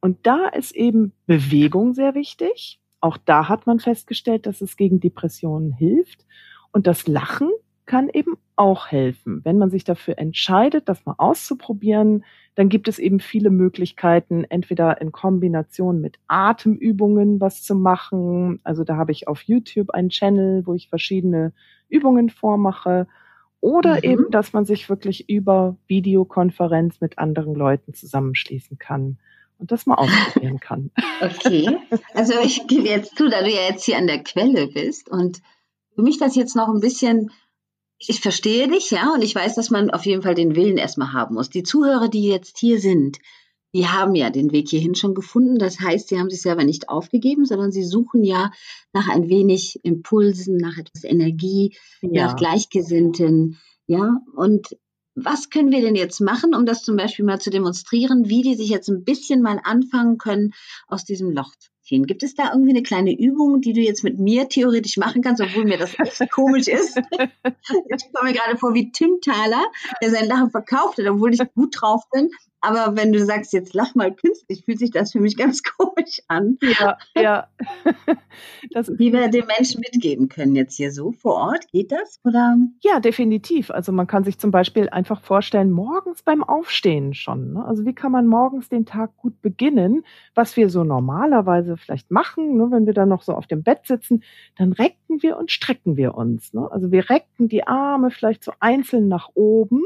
Und 0.00 0.26
da 0.26 0.48
ist 0.48 0.74
eben 0.74 1.12
Bewegung 1.26 1.94
sehr 1.94 2.14
wichtig. 2.14 2.80
Auch 3.00 3.16
da 3.16 3.48
hat 3.48 3.66
man 3.66 3.78
festgestellt, 3.78 4.46
dass 4.46 4.60
es 4.62 4.76
gegen 4.76 4.98
Depressionen 4.98 5.72
hilft. 5.72 6.26
Und 6.72 6.86
das 6.86 7.06
Lachen 7.06 7.50
kann 7.86 8.08
eben 8.08 8.36
auch 8.56 8.88
helfen. 8.88 9.40
Wenn 9.44 9.58
man 9.58 9.70
sich 9.70 9.84
dafür 9.84 10.18
entscheidet, 10.18 10.88
das 10.88 11.04
mal 11.04 11.16
auszuprobieren, 11.18 12.24
dann 12.54 12.68
gibt 12.68 12.88
es 12.88 12.98
eben 12.98 13.20
viele 13.20 13.50
Möglichkeiten, 13.50 14.44
entweder 14.44 15.00
in 15.00 15.12
Kombination 15.12 16.00
mit 16.00 16.18
Atemübungen 16.28 17.40
was 17.40 17.62
zu 17.62 17.74
machen. 17.74 18.60
Also 18.62 18.84
da 18.84 18.96
habe 18.96 19.12
ich 19.12 19.28
auf 19.28 19.42
YouTube 19.42 19.90
einen 19.90 20.10
Channel, 20.10 20.66
wo 20.66 20.74
ich 20.74 20.88
verschiedene 20.88 21.52
Übungen 21.88 22.30
vormache. 22.30 23.06
Oder 23.60 23.96
mhm. 23.96 24.02
eben, 24.02 24.30
dass 24.30 24.52
man 24.52 24.64
sich 24.64 24.88
wirklich 24.88 25.28
über 25.28 25.76
Videokonferenz 25.86 27.00
mit 27.00 27.18
anderen 27.18 27.54
Leuten 27.54 27.94
zusammenschließen 27.94 28.78
kann 28.78 29.18
und 29.58 29.72
das 29.72 29.86
mal 29.86 29.96
ausprobieren 29.96 30.60
kann. 30.60 30.90
Okay, 31.20 31.78
also 32.12 32.34
ich 32.42 32.66
gebe 32.66 32.88
jetzt 32.88 33.16
zu, 33.16 33.28
da 33.28 33.42
du 33.42 33.48
ja 33.48 33.68
jetzt 33.68 33.84
hier 33.84 33.96
an 33.96 34.06
der 34.06 34.22
Quelle 34.22 34.68
bist 34.68 35.08
und 35.08 35.40
für 35.94 36.02
mich 36.02 36.18
das 36.18 36.34
jetzt 36.34 36.56
noch 36.56 36.68
ein 36.68 36.80
bisschen, 36.80 37.30
ich 38.08 38.20
verstehe 38.20 38.68
dich, 38.68 38.90
ja, 38.90 39.12
und 39.14 39.22
ich 39.22 39.34
weiß, 39.34 39.54
dass 39.54 39.70
man 39.70 39.90
auf 39.90 40.06
jeden 40.06 40.22
Fall 40.22 40.34
den 40.34 40.56
Willen 40.56 40.76
erstmal 40.76 41.12
haben 41.12 41.34
muss. 41.34 41.50
Die 41.50 41.62
Zuhörer, 41.62 42.08
die 42.08 42.28
jetzt 42.28 42.58
hier 42.58 42.80
sind, 42.80 43.18
die 43.74 43.88
haben 43.88 44.14
ja 44.14 44.30
den 44.30 44.52
Weg 44.52 44.68
hierhin 44.68 44.94
schon 44.94 45.14
gefunden. 45.14 45.58
Das 45.58 45.80
heißt, 45.80 46.08
sie 46.08 46.18
haben 46.18 46.30
sich 46.30 46.42
selber 46.42 46.64
nicht 46.64 46.88
aufgegeben, 46.88 47.44
sondern 47.44 47.72
sie 47.72 47.82
suchen 47.82 48.22
ja 48.22 48.52
nach 48.92 49.08
ein 49.08 49.28
wenig 49.28 49.80
Impulsen, 49.82 50.56
nach 50.56 50.78
etwas 50.78 51.02
Energie, 51.02 51.76
ja. 52.00 52.26
nach 52.26 52.36
Gleichgesinnten. 52.36 53.58
Ja, 53.86 54.20
und 54.36 54.76
was 55.14 55.50
können 55.50 55.70
wir 55.70 55.80
denn 55.80 55.94
jetzt 55.94 56.20
machen, 56.20 56.54
um 56.54 56.66
das 56.66 56.82
zum 56.82 56.96
Beispiel 56.96 57.24
mal 57.24 57.40
zu 57.40 57.50
demonstrieren, 57.50 58.28
wie 58.28 58.42
die 58.42 58.54
sich 58.54 58.68
jetzt 58.68 58.88
ein 58.88 59.04
bisschen 59.04 59.42
mal 59.42 59.60
anfangen 59.62 60.18
können, 60.18 60.52
aus 60.88 61.04
diesem 61.04 61.30
Loch 61.30 61.54
zu 61.56 61.70
ziehen? 61.82 62.06
Gibt 62.06 62.22
es 62.22 62.34
da 62.34 62.50
irgendwie 62.52 62.70
eine 62.70 62.82
kleine 62.82 63.16
Übung, 63.16 63.60
die 63.60 63.72
du 63.72 63.80
jetzt 63.80 64.02
mit 64.02 64.18
mir 64.18 64.48
theoretisch 64.48 64.96
machen 64.96 65.22
kannst, 65.22 65.40
obwohl 65.40 65.64
mir 65.64 65.78
das 65.78 65.94
echt 65.98 66.30
komisch 66.32 66.68
ist? 66.68 66.98
Ich 66.98 68.12
komme 68.12 68.30
mir 68.30 68.32
gerade 68.32 68.56
vor 68.56 68.74
wie 68.74 68.90
Tim 68.90 69.20
Thaler, 69.20 69.64
der 70.02 70.10
sein 70.10 70.26
Lachen 70.26 70.50
verkauft 70.50 70.98
hat, 70.98 71.06
obwohl 71.06 71.32
ich 71.32 71.40
gut 71.54 71.80
drauf 71.80 72.02
bin. 72.12 72.30
Aber 72.64 72.96
wenn 72.96 73.12
du 73.12 73.22
sagst, 73.22 73.52
jetzt 73.52 73.74
lach 73.74 73.94
mal 73.94 74.10
künstlich, 74.10 74.64
fühlt 74.64 74.78
sich 74.78 74.90
das 74.90 75.12
für 75.12 75.20
mich 75.20 75.36
ganz 75.36 75.62
komisch 75.76 76.22
an. 76.28 76.58
Ja, 76.62 76.96
ja. 77.14 77.48
Das 78.72 78.90
Wie 78.98 79.12
wir 79.12 79.28
den 79.28 79.46
Menschen 79.46 79.80
mitgeben 79.80 80.28
können 80.28 80.56
jetzt 80.56 80.74
hier 80.74 80.90
so 80.90 81.12
vor 81.12 81.34
Ort, 81.34 81.70
geht 81.70 81.92
das? 81.92 82.18
Oder? 82.24 82.56
Ja, 82.82 82.98
definitiv. 82.98 83.70
Also 83.70 83.92
man 83.92 84.08
kann 84.08 84.24
sich 84.24 84.38
zum 84.38 84.50
Beispiel 84.50 84.88
einfach 84.88 85.20
vorstellen, 85.20 85.70
morgens 85.70 86.22
beim 86.22 86.42
Aufstehen 86.42 87.14
schon. 87.14 87.52
Ne? 87.52 87.64
Also 87.64 87.84
wie 87.84 87.94
kann 87.94 88.10
man 88.10 88.26
morgens 88.26 88.68
den 88.68 88.86
Tag 88.86 89.16
gut 89.16 89.40
beginnen? 89.40 90.04
Was 90.34 90.56
wir 90.56 90.68
so 90.68 90.82
normalerweise 90.82 91.76
vielleicht 91.76 92.10
machen, 92.10 92.56
ne? 92.56 92.68
wenn 92.70 92.86
wir 92.86 92.94
dann 92.94 93.08
noch 93.08 93.22
so 93.22 93.34
auf 93.34 93.46
dem 93.46 93.62
Bett 93.62 93.86
sitzen, 93.86 94.24
dann 94.56 94.72
recken 94.72 95.22
wir 95.22 95.36
und 95.36 95.52
strecken 95.52 95.96
wir 95.96 96.16
uns. 96.16 96.52
Ne? 96.54 96.68
Also 96.72 96.90
wir 96.90 97.08
recken 97.08 97.48
die 97.48 97.66
Arme 97.66 98.10
vielleicht 98.10 98.42
so 98.42 98.52
einzeln 98.58 99.06
nach 99.06 99.30
oben 99.34 99.82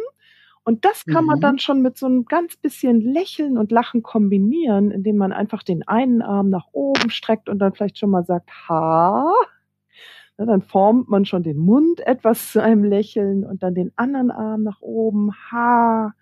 und 0.69 0.85
das 0.85 1.07
kann 1.07 1.25
man 1.25 1.39
mhm. 1.39 1.41
dann 1.41 1.59
schon 1.59 1.81
mit 1.81 1.97
so 1.97 2.05
einem 2.05 2.27
ganz 2.27 2.55
bisschen 2.59 3.01
Lächeln 3.01 3.57
und 3.57 3.73
Lachen 3.73 4.03
kombinieren, 4.03 4.91
indem 4.91 5.17
man 5.17 5.33
einfach 5.33 5.63
den 5.63 5.89
einen 5.89 6.21
Arm 6.21 6.51
nach 6.51 6.67
oben 6.73 7.09
streckt 7.09 7.49
und 7.49 7.59
dann 7.59 7.73
vielleicht 7.73 7.97
schon 7.97 8.11
mal 8.11 8.27
sagt, 8.27 8.51
ha. 8.69 9.33
Ja, 10.37 10.45
dann 10.45 10.61
formt 10.61 11.09
man 11.09 11.25
schon 11.25 11.43
den 11.43 11.57
Mund 11.57 12.07
etwas 12.07 12.53
zu 12.53 12.63
einem 12.63 12.85
Lächeln 12.85 13.47
und 13.47 13.63
dann 13.63 13.75
den 13.75 13.93
anderen 13.97 14.31
Arm 14.31 14.63
nach 14.63 14.83
oben, 14.83 15.33
ha 15.51 16.13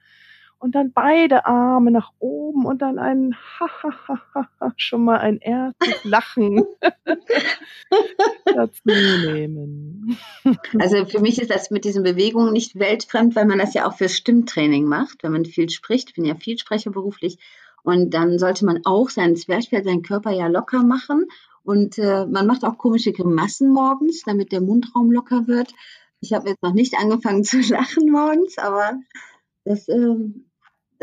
und 0.58 0.74
dann 0.74 0.92
beide 0.92 1.46
Arme 1.46 1.90
nach 1.90 2.12
oben 2.18 2.64
und 2.64 2.80
dann 2.82 2.98
ein 2.98 3.34
ha, 3.34 3.68
ha, 3.82 3.90
ha, 4.08 4.20
ha, 4.34 4.48
ha 4.60 4.72
schon 4.76 5.04
mal 5.04 5.18
ein 5.18 5.38
erstes 5.38 6.04
Lachen 6.04 6.64
dazu 8.46 8.82
nehmen. 8.84 10.18
Also 10.78 11.04
für 11.04 11.20
mich 11.20 11.40
ist 11.40 11.50
das 11.50 11.70
mit 11.70 11.84
diesen 11.84 12.02
Bewegungen 12.02 12.52
nicht 12.52 12.78
weltfremd, 12.78 13.36
weil 13.36 13.46
man 13.46 13.58
das 13.58 13.74
ja 13.74 13.86
auch 13.86 13.96
fürs 13.96 14.16
Stimmtraining 14.16 14.86
macht, 14.86 15.22
wenn 15.22 15.32
man 15.32 15.44
viel 15.44 15.68
spricht. 15.68 16.10
Ich 16.10 16.14
bin 16.14 16.24
ja 16.24 16.34
viel 16.34 16.58
Sprecher 16.58 16.90
beruflich. 16.90 17.38
Und 17.82 18.14
dann 18.14 18.38
sollte 18.38 18.64
man 18.64 18.80
auch 18.84 19.10
sein 19.10 19.36
Zwerchfell, 19.36 19.84
seinen 19.84 20.02
Körper 20.02 20.32
ja 20.32 20.48
locker 20.48 20.82
machen. 20.82 21.26
Und 21.62 21.98
äh, 21.98 22.26
man 22.26 22.46
macht 22.46 22.64
auch 22.64 22.78
komische 22.78 23.12
Grimassen 23.12 23.70
morgens, 23.70 24.22
damit 24.24 24.52
der 24.52 24.60
Mundraum 24.60 25.12
locker 25.12 25.46
wird. 25.46 25.72
Ich 26.20 26.32
habe 26.32 26.48
jetzt 26.48 26.62
noch 26.62 26.72
nicht 26.72 26.94
angefangen 26.98 27.44
zu 27.44 27.60
lachen 27.72 28.10
morgens, 28.10 28.58
aber 28.58 28.98
das 29.64 29.88
ähm, 29.88 30.45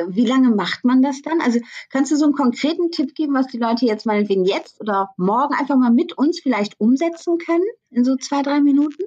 wie 0.08 0.26
lange 0.26 0.50
macht 0.50 0.84
man 0.84 1.02
das 1.02 1.22
dann? 1.22 1.42
Also 1.42 1.60
kannst 1.90 2.12
du 2.12 2.16
so 2.16 2.26
einen 2.26 2.34
konkreten 2.34 2.92
Tipp 2.92 3.16
geben, 3.16 3.34
was 3.34 3.48
die 3.48 3.58
Leute 3.58 3.86
jetzt 3.86 4.06
meinetwegen 4.06 4.46
jetzt 4.46 4.80
oder 4.82 5.10
morgen 5.18 5.54
einfach 5.56 5.78
mal 5.78 5.92
mit 5.92 6.18
uns 6.18 6.40
vielleicht 6.42 6.80
umsetzen 6.80 7.38
können 7.38 7.66
in 7.90 8.04
so 8.04 8.16
zwei, 8.16 8.42
drei 8.42 8.62
Minuten? 8.62 9.04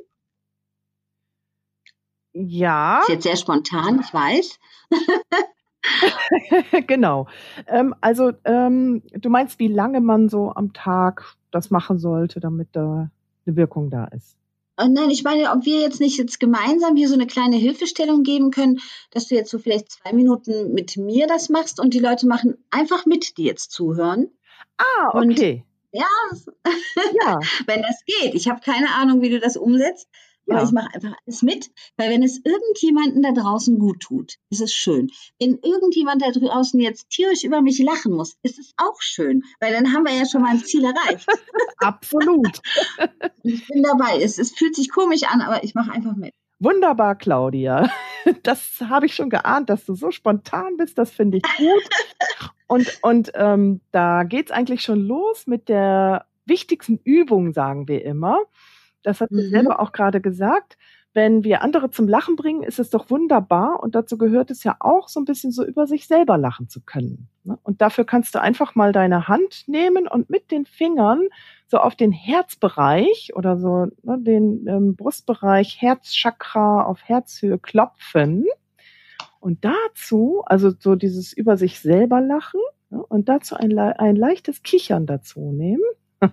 Ja. 2.33 3.01
Ist 3.01 3.09
jetzt 3.09 3.23
sehr 3.23 3.37
spontan, 3.37 4.01
ich 4.01 4.13
weiß. 4.13 4.59
genau. 6.87 7.27
Ähm, 7.67 7.95
also 8.01 8.33
ähm, 8.45 9.03
du 9.13 9.31
meinst, 9.31 9.59
wie 9.59 9.69
lange 9.69 10.01
man 10.01 10.29
so 10.29 10.53
am 10.53 10.73
Tag 10.73 11.37
das 11.51 11.71
machen 11.71 11.99
sollte, 11.99 12.41
damit 12.41 12.69
da 12.73 13.11
eine 13.47 13.57
Wirkung 13.57 13.89
da 13.91 14.05
ist? 14.07 14.37
Äh, 14.77 14.89
nein, 14.89 15.11
ich 15.11 15.25
meine, 15.25 15.51
ob 15.53 15.65
wir 15.65 15.81
jetzt 15.81 16.01
nicht 16.01 16.19
jetzt 16.19 16.39
gemeinsam 16.41 16.97
hier 16.97 17.09
so 17.09 17.15
eine 17.15 17.27
kleine 17.27 17.57
Hilfestellung 17.57 18.23
geben 18.23 18.51
können, 18.51 18.81
dass 19.11 19.29
du 19.29 19.35
jetzt 19.35 19.51
so 19.51 19.59
vielleicht 19.59 19.91
zwei 19.91 20.13
Minuten 20.13 20.73
mit 20.73 20.97
mir 20.97 21.27
das 21.27 21.49
machst 21.49 21.81
und 21.81 21.95
die 21.95 21.99
Leute 21.99 22.27
machen 22.27 22.57
einfach 22.71 23.07
mit, 23.07 23.39
die 23.39 23.45
jetzt 23.45 23.73
zuhören. 23.73 24.31
Ah, 24.77 25.09
okay. 25.13 25.19
Und 25.19 25.39
ja, 25.93 26.07
ja, 27.23 27.41
wenn 27.67 27.83
das 27.83 28.05
geht. 28.05 28.35
Ich 28.35 28.49
habe 28.49 28.61
keine 28.61 28.91
Ahnung, 28.95 29.23
wie 29.23 29.31
du 29.31 29.41
das 29.41 29.57
umsetzt. 29.57 30.09
Ja. 30.47 30.57
Aber 30.57 30.65
ich 30.65 30.73
mache 30.73 30.95
einfach 30.95 31.13
alles 31.27 31.43
mit, 31.43 31.71
weil 31.97 32.11
wenn 32.11 32.23
es 32.23 32.41
irgendjemanden 32.45 33.23
da 33.23 33.33
draußen 33.33 33.79
gut 33.79 34.01
tut, 34.01 34.35
ist 34.51 34.61
es 34.61 34.73
schön. 34.73 35.11
Wenn 35.41 35.59
irgendjemand 35.63 36.23
da 36.23 36.31
draußen 36.31 36.79
jetzt 36.81 37.11
tierisch 37.11 37.43
über 37.43 37.63
mich 37.63 37.79
lachen 37.81 38.15
muss, 38.15 38.37
ist 38.43 38.59
es 38.59 38.73
auch 38.77 39.01
schön, 39.01 39.43
weil 39.61 39.73
dann 39.73 39.93
haben 39.93 40.05
wir 40.05 40.15
ja 40.15 40.25
schon 40.25 40.43
mal 40.43 40.51
ein 40.51 40.65
Ziel 40.65 40.85
erreicht. 40.85 41.27
Absolut. 41.79 42.61
ich 43.43 43.67
bin 43.67 43.83
dabei. 43.83 44.23
Es, 44.23 44.39
es 44.39 44.53
fühlt 44.53 44.77
sich 44.77 44.91
komisch 44.91 45.25
an, 45.25 45.41
aber 45.41 45.65
ich 45.65 45.75
mache 45.75 45.91
einfach 45.91 46.15
mit. 46.15 46.33
Wunderbar, 46.59 47.17
Claudia. 47.17 47.91
Das 48.43 48.81
habe 48.81 49.07
ich 49.07 49.15
schon 49.15 49.31
geahnt, 49.31 49.71
dass 49.71 49.85
du 49.85 49.95
so 49.95 50.11
spontan 50.11 50.77
bist. 50.77 50.99
Das 50.99 51.13
finde 51.13 51.37
ich 51.37 51.45
gut. 51.59 51.89
Und, 52.67 52.99
und 53.03 53.31
ähm, 53.37 53.81
da 53.93 54.25
geht's 54.25 54.51
eigentlich 54.51 54.83
schon 54.83 54.99
los 54.99 55.47
mit 55.47 55.69
der 55.69 56.27
wichtigsten 56.45 56.99
Übung, 57.05 57.53
sagen 57.53 57.87
wir 57.87 58.05
immer. 58.05 58.41
Das 59.07 59.21
hat 59.21 59.31
mhm. 59.31 59.37
sie 59.37 59.49
selber 59.51 59.79
auch 59.79 59.93
gerade 59.93 60.21
gesagt. 60.21 60.77
Wenn 61.15 61.45
wir 61.45 61.63
andere 61.63 61.91
zum 61.91 62.09
Lachen 62.09 62.35
bringen, 62.35 62.65
ist 62.65 62.81
es 62.81 62.91
doch 62.91 63.09
wunderbar. 63.09 63.81
Und 63.81 63.95
dazu 63.95 64.19
gehört 64.19 64.51
es 64.51 64.65
ja 64.65 64.77
auch, 64.81 65.09
so 65.09 65.21
ein 65.21 65.25
bisschen 65.25 65.53
so 65.53 65.65
über 65.65 65.87
sich 65.87 66.09
selber 66.09 66.37
lachen 66.37 66.69
zu 66.69 66.81
können. 66.81 67.29
Ne? 67.45 67.57
Und 67.63 67.81
dafür 67.81 68.05
kannst 68.05 68.35
du 68.35 68.41
einfach 68.41 68.75
mal 68.75 68.93
deine 68.93 69.29
Hand 69.29 69.63
nehmen 69.69 70.09
und 70.09 70.29
mit 70.29 70.51
den 70.51 70.67
Fingern 70.67 71.23
so 71.69 71.79
auf 71.79 71.95
den 71.95 72.11
Herzbereich 72.11 73.31
oder 73.35 73.57
so 73.57 73.87
ne, 74.03 74.19
den 74.19 74.67
ähm, 74.67 74.97
Brustbereich, 74.97 75.81
Herzchakra 75.81 76.83
auf 76.83 77.05
Herzhöhe 77.05 77.59
klopfen. 77.59 78.45
Und 79.39 79.65
dazu, 79.65 80.43
also 80.47 80.73
so 80.77 80.97
dieses 80.97 81.33
über 81.33 81.57
sich 81.57 81.79
selber 81.79 82.21
lachen 82.21 82.61
ne, 82.91 83.07
und 83.07 83.29
dazu 83.29 83.55
ein, 83.55 83.79
ein 83.79 84.17
leichtes 84.17 84.65
Kichern 84.65 85.07
dazu 85.07 85.53
nehmen. 85.53 85.85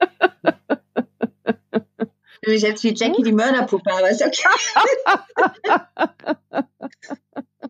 mich 2.46 2.62
jetzt 2.62 2.84
wie 2.84 2.94
Jackie 2.94 3.22
die 3.22 3.32
Mörderpuppe, 3.32 3.92
aber 3.92 4.10
ist 4.10 4.22
okay. 4.24 4.42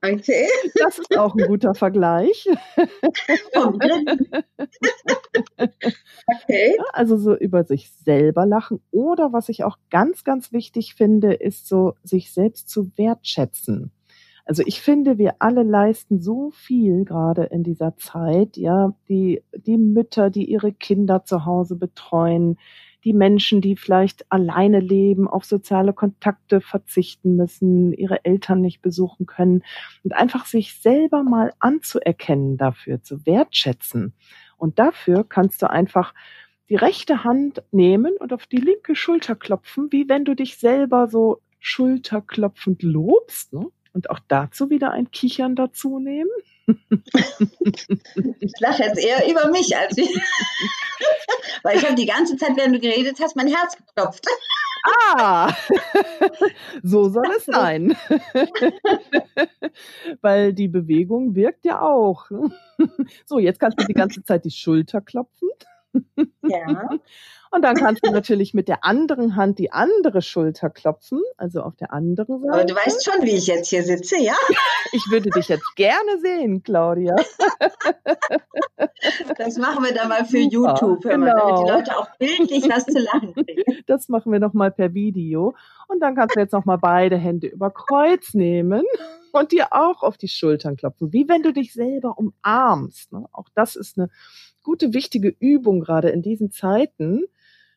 okay. 0.03 0.49
Das 0.79 0.99
ist 0.99 1.17
auch 1.17 1.35
ein 1.35 1.47
guter 1.47 1.75
Vergleich. 1.75 2.47
okay. 6.27 6.79
Also 6.93 7.17
so 7.17 7.35
über 7.37 7.65
sich 7.65 7.91
selber 8.05 8.47
lachen. 8.47 8.81
Oder 8.91 9.33
was 9.33 9.49
ich 9.49 9.65
auch 9.65 9.79
ganz, 9.91 10.25
ganz 10.25 10.53
wichtig 10.53 10.95
finde, 10.95 11.33
ist 11.35 11.69
so, 11.69 11.95
sich 12.03 12.33
selbst 12.33 12.69
zu 12.69 12.91
wertschätzen. 12.97 13.93
Also 14.47 14.63
ich 14.65 14.81
finde, 14.81 15.19
wir 15.19 15.35
alle 15.41 15.65
leisten 15.65 16.21
so 16.21 16.53
viel 16.53 17.05
gerade 17.05 17.45
in 17.45 17.65
dieser 17.65 17.97
Zeit, 17.97 18.57
ja, 18.57 18.95
die, 19.09 19.43
die 19.53 19.77
Mütter, 19.77 20.31
die 20.31 20.45
ihre 20.45 20.73
Kinder 20.73 21.25
zu 21.25 21.45
Hause 21.45 21.75
betreuen, 21.75 22.57
die 23.07 23.13
Menschen, 23.13 23.61
die 23.61 23.77
vielleicht 23.77 24.31
alleine 24.33 24.81
leben, 24.81 25.29
auf 25.29 25.45
soziale 25.45 25.93
Kontakte 25.93 26.61
verzichten 26.61 27.37
müssen, 27.37 27.93
ihre 27.93 28.25
Eltern 28.25 28.61
nicht 28.61 28.83
besuchen 28.83 29.27
können 29.27 29.63
und 30.03 30.13
einfach 30.13 30.45
sich 30.45 30.75
selber 30.81 31.23
mal 31.23 31.53
anzuerkennen 31.61 32.57
dafür, 32.57 33.05
zu 33.05 33.25
wertschätzen. 33.25 34.13
Und 34.57 34.81
dafür 34.81 35.23
kannst 35.23 35.63
du 35.63 35.71
einfach 35.71 36.15
die 36.69 36.75
rechte 36.75 37.23
Hand 37.23 37.63
nehmen 37.71 38.17
und 38.19 38.33
auf 38.33 38.49
die 38.49 38.57
linke 38.57 38.97
Schulter 38.97 39.37
klopfen, 39.37 39.93
wie 39.93 40.09
wenn 40.09 40.25
du 40.25 40.35
dich 40.35 40.57
selber 40.57 41.07
so 41.07 41.41
schulterklopfend 41.61 42.83
lobst. 42.83 43.53
Ne? 43.53 43.67
Und 43.93 44.11
auch 44.11 44.19
dazu 44.27 44.69
wieder 44.69 44.91
ein 44.91 45.13
Kichern 45.13 45.55
dazu 45.55 46.01
nehmen. 46.01 46.31
ich 48.41 48.53
lache 48.59 48.83
jetzt 48.83 48.99
eher 48.99 49.31
über 49.31 49.49
mich 49.53 49.77
als 49.77 49.97
wie. 49.97 50.09
Weil 51.67 51.79
ich 51.79 51.85
habe 51.85 51.97
die 51.97 52.07
ganze 52.07 52.37
Zeit, 52.37 52.57
während 52.57 52.77
du 52.77 52.79
geredet 52.79 53.19
hast, 53.21 53.35
mein 53.35 53.49
Herz 53.49 53.77
geklopft. 53.77 54.25
Ah, 55.17 55.53
so 56.85 57.09
soll 57.09 57.27
es 57.37 57.45
sein. 57.45 57.97
Weil 60.21 60.53
die 60.53 60.69
Bewegung 60.69 61.35
wirkt 61.35 61.65
ja 61.65 61.81
auch. 61.81 62.31
So, 63.27 63.41
jetzt 63.41 63.59
kannst 63.59 63.81
du 63.81 63.85
die 63.85 63.95
ganze 63.95 64.23
Zeit 64.23 64.45
die 64.45 64.51
Schulter 64.53 65.01
klopfen. 65.01 65.49
Ja. 66.43 66.91
Und 67.51 67.63
dann 67.63 67.77
kannst 67.77 68.05
du 68.05 68.11
natürlich 68.11 68.55
mit 68.55 68.69
der 68.69 68.85
anderen 68.85 69.37
Hand 69.37 69.59
die 69.59 69.73
andere 69.73 70.23
Schulter 70.23 70.71
klopfen, 70.71 71.21
also 71.37 71.63
auf 71.63 71.77
der 71.77 71.93
anderen 71.93 72.41
Seite. 72.41 72.53
Aber 72.53 72.65
du 72.65 72.75
weißt 72.75 73.05
schon, 73.05 73.23
wie 73.25 73.37
ich 73.37 73.47
jetzt 73.47 73.69
hier 73.69 73.83
sitze, 73.83 74.17
ja? 74.21 74.35
Ich 74.93 75.03
würde 75.11 75.31
dich 75.31 75.49
jetzt 75.49 75.75
gerne 75.77 76.19
sehen, 76.21 76.63
Claudia. 76.63 77.15
Das 79.39 79.57
machen 79.59 79.85
wir 79.85 79.95
dann 79.95 80.09
mal 80.09 80.25
für 80.25 80.43
Super, 80.43 80.49
YouTube, 80.51 81.03
genau. 81.03 81.27
damit 81.27 81.59
die 81.59 81.71
Leute 81.71 81.99
auch 81.99 82.09
bildlich 82.19 82.69
was 82.69 82.85
zu 82.87 82.99
lachen 82.99 83.35
kriegen. 83.35 83.83
Das 83.87 84.09
machen 84.09 84.33
wir 84.33 84.41
noch 84.41 84.53
mal 84.53 84.71
per 84.71 84.95
Video. 84.95 85.55
Und 85.89 86.01
dann 86.01 86.15
kannst 86.15 86.37
du 86.37 86.41
jetzt 86.41 86.53
noch 86.53 86.65
mal 86.65 86.77
beide 86.77 87.17
Hände 87.17 87.47
über 87.47 87.71
Kreuz 87.71 88.35
nehmen 88.35 88.85
und 89.33 89.53
dir 89.53 89.69
auch 89.71 90.03
auf 90.03 90.17
die 90.17 90.29
Schultern 90.29 90.77
klopfen, 90.77 91.13
wie 91.13 91.29
wenn 91.29 91.43
du 91.43 91.53
dich 91.53 91.73
selber 91.73 92.17
umarmst. 92.19 93.13
Ne? 93.13 93.27
Auch 93.33 93.49
das 93.55 93.77
ist 93.77 93.99
eine 93.99 94.09
gute, 94.63 94.95
wichtige 94.95 95.35
Übung 95.39 95.81
gerade 95.81 96.11
in 96.11 96.23
diesen 96.23 96.51
Zeiten. 96.51 97.25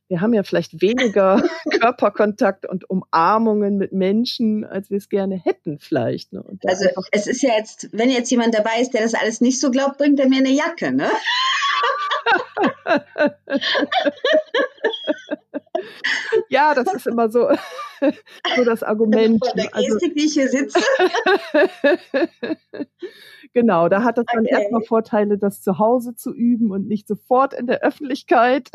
Wir 0.10 0.22
haben 0.22 0.34
ja 0.34 0.44
vielleicht 0.44 0.82
weniger 0.82 1.42
Körperkontakt 1.80 2.66
und 2.66 2.90
Umarmungen 2.90 3.78
mit 3.78 3.94
Menschen, 3.94 4.66
als 4.66 4.90
wir 4.90 4.98
es 4.98 5.08
gerne 5.08 5.40
hätten 5.42 5.80
vielleicht. 5.80 6.34
Ne? 6.34 6.44
Also 6.66 6.90
es 7.12 7.28
ist 7.28 7.44
ja 7.44 7.52
jetzt, 7.56 7.90
wenn 7.92 8.10
jetzt 8.10 8.32
jemand 8.32 8.56
dabei 8.56 8.82
ist, 8.82 8.94
der 8.94 9.04
das 9.04 9.14
alles 9.14 9.40
nicht 9.40 9.62
so 9.62 9.70
glaubt, 9.72 10.00
bringt 10.00 10.20
er 10.20 10.28
mir 10.28 10.40
eine 10.40 10.50
Jacke, 10.50 10.92
ne? 10.92 11.10
ja, 16.50 16.74
das 16.74 16.94
ist 16.94 17.08
immer 17.08 17.30
so, 17.30 17.50
so 18.56 18.64
das 18.64 18.84
Argument. 18.84 19.44
Von 19.46 19.58
der 19.58 19.74
also 19.76 19.98
Gestik, 19.98 20.12
also, 20.12 20.16
wie 20.16 20.26
ich 20.26 20.34
hier 20.34 20.50
sitze. 20.50 20.80
genau, 23.54 23.90
da 23.90 24.04
hat 24.04 24.18
es 24.18 24.26
dann 24.32 24.46
okay. 24.46 24.54
erstmal 24.54 24.82
Vorteile, 24.84 25.38
das 25.38 25.62
zu 25.62 25.80
Hause 25.80 26.16
zu 26.16 26.34
üben 26.34 26.72
und 26.72 26.88
nicht 26.88 27.08
sofort 27.08 27.54
in 27.54 27.68
der 27.68 27.82
Öffentlichkeit. 27.82 28.70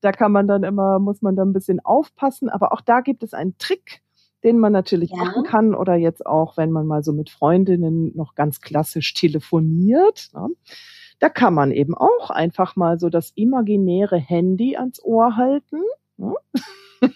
da 0.00 0.12
kann 0.12 0.32
man 0.32 0.48
dann 0.48 0.62
immer, 0.62 0.98
muss 0.98 1.22
man 1.22 1.36
dann 1.36 1.50
ein 1.50 1.54
bisschen 1.54 1.80
aufpassen. 1.80 2.48
Aber 2.48 2.72
auch 2.72 2.80
da 2.80 3.00
gibt 3.00 3.22
es 3.22 3.34
einen 3.34 3.58
Trick, 3.58 4.02
den 4.46 4.58
man 4.58 4.72
natürlich 4.72 5.10
ja. 5.10 5.16
machen 5.16 5.42
kann 5.42 5.74
oder 5.74 5.96
jetzt 5.96 6.24
auch, 6.24 6.56
wenn 6.56 6.70
man 6.70 6.86
mal 6.86 7.02
so 7.02 7.12
mit 7.12 7.30
Freundinnen 7.30 8.12
noch 8.14 8.36
ganz 8.36 8.60
klassisch 8.60 9.12
telefoniert. 9.12 10.28
Ne? 10.34 10.46
Da 11.18 11.28
kann 11.28 11.52
man 11.52 11.72
eben 11.72 11.96
auch 11.96 12.30
einfach 12.30 12.76
mal 12.76 13.00
so 13.00 13.10
das 13.10 13.32
imaginäre 13.34 14.18
Handy 14.18 14.76
ans 14.76 15.02
Ohr 15.02 15.36
halten. 15.36 15.82
Ne? 16.16 16.32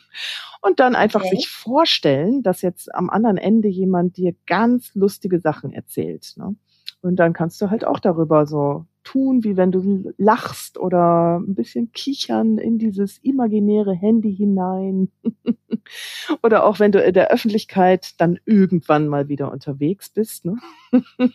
Und 0.62 0.80
dann 0.80 0.96
einfach 0.96 1.20
okay. 1.20 1.36
sich 1.36 1.48
vorstellen, 1.48 2.42
dass 2.42 2.62
jetzt 2.62 2.92
am 2.94 3.08
anderen 3.08 3.38
Ende 3.38 3.68
jemand 3.68 4.16
dir 4.16 4.34
ganz 4.46 4.94
lustige 4.94 5.38
Sachen 5.40 5.72
erzählt. 5.72 6.34
Ne? 6.36 6.56
Und 7.00 7.16
dann 7.16 7.32
kannst 7.32 7.62
du 7.62 7.70
halt 7.70 7.84
auch 7.84 8.00
darüber 8.00 8.44
so 8.44 8.86
tun, 9.02 9.44
wie 9.44 9.56
wenn 9.56 9.72
du 9.72 10.12
lachst 10.18 10.78
oder 10.78 11.38
ein 11.40 11.54
bisschen 11.54 11.92
kichern 11.92 12.58
in 12.58 12.78
dieses 12.78 13.18
imaginäre 13.18 13.94
Handy 13.94 14.34
hinein. 14.34 15.10
oder 16.42 16.64
auch 16.64 16.78
wenn 16.78 16.92
du 16.92 17.02
in 17.02 17.14
der 17.14 17.30
Öffentlichkeit 17.30 18.20
dann 18.20 18.38
irgendwann 18.44 19.08
mal 19.08 19.28
wieder 19.28 19.50
unterwegs 19.50 20.10
bist, 20.10 20.44
ne? 20.44 20.56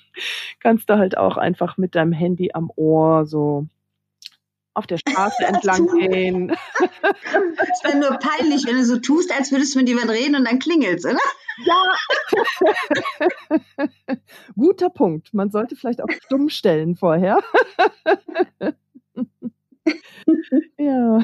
kannst 0.60 0.90
du 0.90 0.98
halt 0.98 1.18
auch 1.18 1.38
einfach 1.38 1.78
mit 1.78 1.96
deinem 1.96 2.14
Handy 2.14 2.52
am 2.54 2.72
Ohr 2.76 3.26
so 3.26 3.68
auf 4.76 4.86
der 4.88 4.98
Straße 4.98 5.44
entlang 5.48 5.88
gehen. 5.88 6.56
Es 7.02 7.84
wäre 7.84 7.98
nur 7.98 8.18
peinlich, 8.20 8.66
wenn 8.66 8.78
du 8.78 8.86
so 8.86 8.98
tust, 8.98 9.32
als 9.32 9.52
würdest 9.52 9.74
du 9.74 9.80
mit 9.80 9.88
jemandem 9.88 10.16
reden 10.16 10.36
und 10.36 10.46
dann 10.46 10.60
klingelst, 10.60 11.06
oder? 11.06 11.18
Ja. 11.66 11.84
Guter 14.56 14.90
Punkt. 14.90 15.34
Man 15.34 15.52
sollte 15.52 15.76
vielleicht 15.76 16.02
auch 16.02 16.10
stumm 16.26 16.50
stellen 16.50 16.96
vorher. 16.96 17.42
ja. 20.78 21.20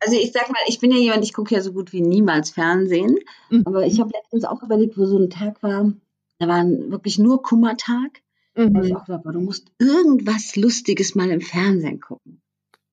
Also 0.00 0.16
ich 0.16 0.32
sag 0.32 0.48
mal, 0.48 0.58
ich 0.68 0.80
bin 0.80 0.90
ja 0.90 0.98
jemand, 0.98 1.24
ich 1.24 1.32
gucke 1.32 1.54
ja 1.54 1.60
so 1.60 1.72
gut 1.72 1.92
wie 1.92 2.00
niemals 2.00 2.50
Fernsehen. 2.50 3.18
Mhm. 3.50 3.62
Aber 3.66 3.86
ich 3.86 4.00
habe 4.00 4.10
letztens 4.12 4.44
auch 4.44 4.62
überlegt, 4.62 4.98
wo 4.98 5.06
so 5.06 5.18
ein 5.18 5.30
Tag 5.30 5.62
war, 5.62 5.92
da 6.38 6.48
war 6.48 6.64
wirklich 6.66 7.18
nur 7.18 7.42
Kummertag. 7.42 8.22
Mhm. 8.56 8.74
Da 8.74 8.82
ich 8.82 8.96
auch 8.96 9.04
gedacht, 9.04 9.24
du 9.24 9.40
musst 9.40 9.70
irgendwas 9.78 10.56
Lustiges 10.56 11.14
mal 11.14 11.30
im 11.30 11.40
Fernsehen 11.40 12.00
gucken. 12.00 12.40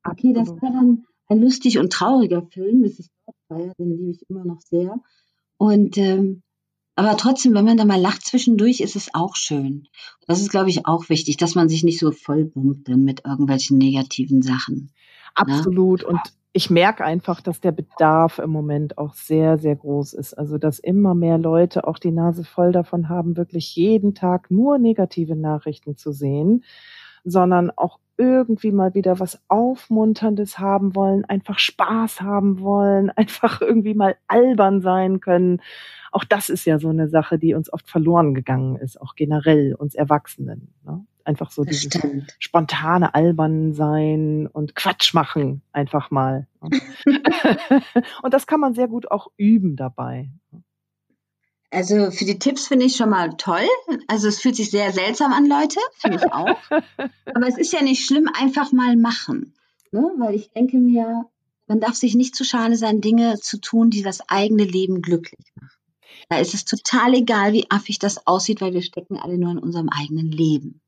Okay, 0.06 0.34
das 0.34 0.50
war 0.50 0.72
dann 0.72 1.06
ein 1.28 1.42
lustig 1.42 1.80
und 1.80 1.92
trauriger 1.92 2.44
Film, 2.44 2.82
Mrs. 2.82 3.10
Doubtfire, 3.26 3.74
den 3.80 3.98
liebe 3.98 4.12
ich 4.12 4.30
immer 4.30 4.46
noch 4.46 4.62
sehr. 4.62 5.00
Und 5.58 5.98
ähm, 5.98 6.44
aber 6.96 7.18
trotzdem, 7.18 7.54
wenn 7.54 7.66
man 7.66 7.78
da 7.78 7.84
mal 7.84 8.00
lacht 8.00 8.26
zwischendurch, 8.26 8.80
ist 8.80 8.96
es 8.96 9.13
auch 9.13 9.36
schön. 9.36 9.88
Das 10.28 10.39
ist, 10.39 10.50
glaube 10.50 10.70
ich, 10.70 10.86
auch 10.86 11.10
wichtig, 11.10 11.36
dass 11.36 11.54
man 11.54 11.68
sich 11.68 11.84
nicht 11.84 12.00
so 12.00 12.12
vollbummt 12.12 12.88
dann 12.88 13.04
mit 13.04 13.26
irgendwelchen 13.26 13.78
negativen 13.78 14.41
Sachen. 14.41 14.76
Ne? 14.76 14.89
Absolut. 15.36 16.04
Ne? 16.04 16.08
Und 16.08 16.22
ich 16.54 16.70
merke 16.70 17.04
einfach, 17.04 17.41
dass 17.41 17.60
der 17.60 17.74
Bedarf 17.74 18.39
im 18.39 18.50
Moment 18.50 18.98
auch 18.98 19.13
sehr, 19.13 19.58
sehr 19.58 19.76
groß 19.76 20.13
ist. 20.13 20.36
Also, 20.36 20.58
dass 20.58 20.80
immer 20.80 21.15
mehr 21.15 21.38
Leute 21.38 21.86
auch 21.86 22.00
die 22.00 22.12
Nase 22.12 22.46
voll 22.46 22.72
davon 22.72 23.10
haben, 23.10 23.36
wirklich 23.36 23.76
jeden 23.76 24.15
Tag 24.15 24.50
nur 24.50 24.78
negative 24.78 25.36
Nachrichten 25.36 25.98
zu 25.98 26.13
sehen, 26.13 26.63
sondern 27.26 27.72
auch 27.72 28.00
irgendwie 28.17 28.71
mal 28.71 28.93
wieder 28.93 29.19
was 29.19 29.41
Aufmunterndes 29.47 30.60
haben 30.60 30.95
wollen, 30.95 31.25
einfach 31.25 31.60
Spaß 31.60 32.21
haben 32.21 32.60
wollen, 32.62 33.10
einfach 33.15 33.62
irgendwie 33.62 33.93
mal 33.93 34.15
albern 34.28 34.82
sein 34.82 35.19
können. 35.19 35.62
Auch 36.12 36.23
das 36.23 36.49
ist 36.49 36.65
ja 36.65 36.80
so 36.80 36.89
eine 36.89 37.10
Sache, 37.10 37.38
die 37.38 37.54
uns 37.54 37.71
oft 37.71 37.89
verloren 37.89 38.34
gegangen 38.34 38.78
ist, 38.78 38.99
auch 39.01 39.15
generell 39.15 39.75
uns 39.75 39.95
Erwachsenen. 39.95 40.73
Ne? 40.86 41.06
Einfach 41.25 41.51
so 41.51 41.63
dieses 41.63 41.89
spontane 42.39 43.15
Albern 43.15 43.73
sein 43.73 44.47
und 44.47 44.75
Quatsch 44.75 45.13
machen, 45.13 45.63
einfach 45.71 46.12
mal. 46.12 46.47
Ne? 46.62 46.80
und 48.21 48.34
das 48.34 48.47
kann 48.47 48.60
man 48.60 48.73
sehr 48.75 48.88
gut 48.88 49.12
auch 49.12 49.28
üben 49.38 49.75
dabei. 49.75 50.30
Also 51.71 52.12
für 52.12 52.25
die 52.25 52.39
Tipps 52.39 52.67
finde 52.67 52.86
ich 52.86 52.95
schon 52.95 53.10
mal 53.10 53.36
toll. 53.38 53.67
Also 54.08 54.28
es 54.28 54.39
fühlt 54.39 54.56
sich 54.56 54.71
sehr 54.71 54.91
seltsam 54.91 55.34
an, 55.34 55.45
Leute, 55.45 55.80
finde 55.97 56.17
ich 56.17 56.32
auch. 56.32 56.58
Aber 57.34 57.47
es 57.47 57.58
ist 57.58 57.73
ja 57.73 57.82
nicht 57.82 58.06
schlimm, 58.06 58.30
einfach 58.34 58.71
mal 58.71 58.95
machen. 58.95 59.54
Ne? 59.91 60.12
Weil 60.17 60.36
ich 60.36 60.51
denke 60.51 60.78
mir, 60.78 61.25
man 61.67 61.80
darf 61.80 61.95
sich 61.95 62.15
nicht 62.15 62.36
zu 62.36 62.43
schade 62.43 62.75
sein, 62.75 63.01
Dinge 63.01 63.39
zu 63.39 63.60
tun, 63.60 63.89
die 63.89 64.04
das 64.04 64.30
eigene 64.30 64.63
Leben 64.63 65.01
glücklich 65.01 65.45
machen. 65.60 65.71
Da 66.30 66.38
ist 66.38 66.54
es 66.54 66.65
total 66.65 67.13
egal, 67.13 67.54
wie 67.54 67.69
affig 67.69 67.99
das 67.99 68.25
aussieht, 68.25 68.62
weil 68.62 68.73
wir 68.73 68.82
stecken 68.82 69.17
alle 69.17 69.38
nur 69.38 69.51
in 69.51 69.60
unserem 69.60 69.89
eigenen 69.89 70.32
Leben. 70.32 70.82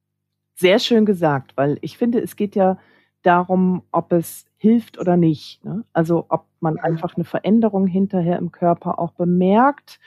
Sehr 0.55 0.79
schön 0.79 1.05
gesagt, 1.05 1.55
weil 1.55 1.77
ich 1.81 1.97
finde, 1.97 2.19
es 2.19 2.35
geht 2.35 2.55
ja 2.55 2.79
darum, 3.21 3.83
ob 3.91 4.11
es 4.11 4.45
hilft 4.57 4.97
oder 4.97 5.17
nicht. 5.17 5.63
Ne? 5.63 5.83
Also 5.93 6.25
ob 6.29 6.45
man 6.59 6.79
einfach 6.79 7.15
eine 7.15 7.25
Veränderung 7.25 7.85
hinterher 7.85 8.39
im 8.39 8.51
Körper 8.51 8.99
auch 8.99 9.11
bemerkt 9.11 9.99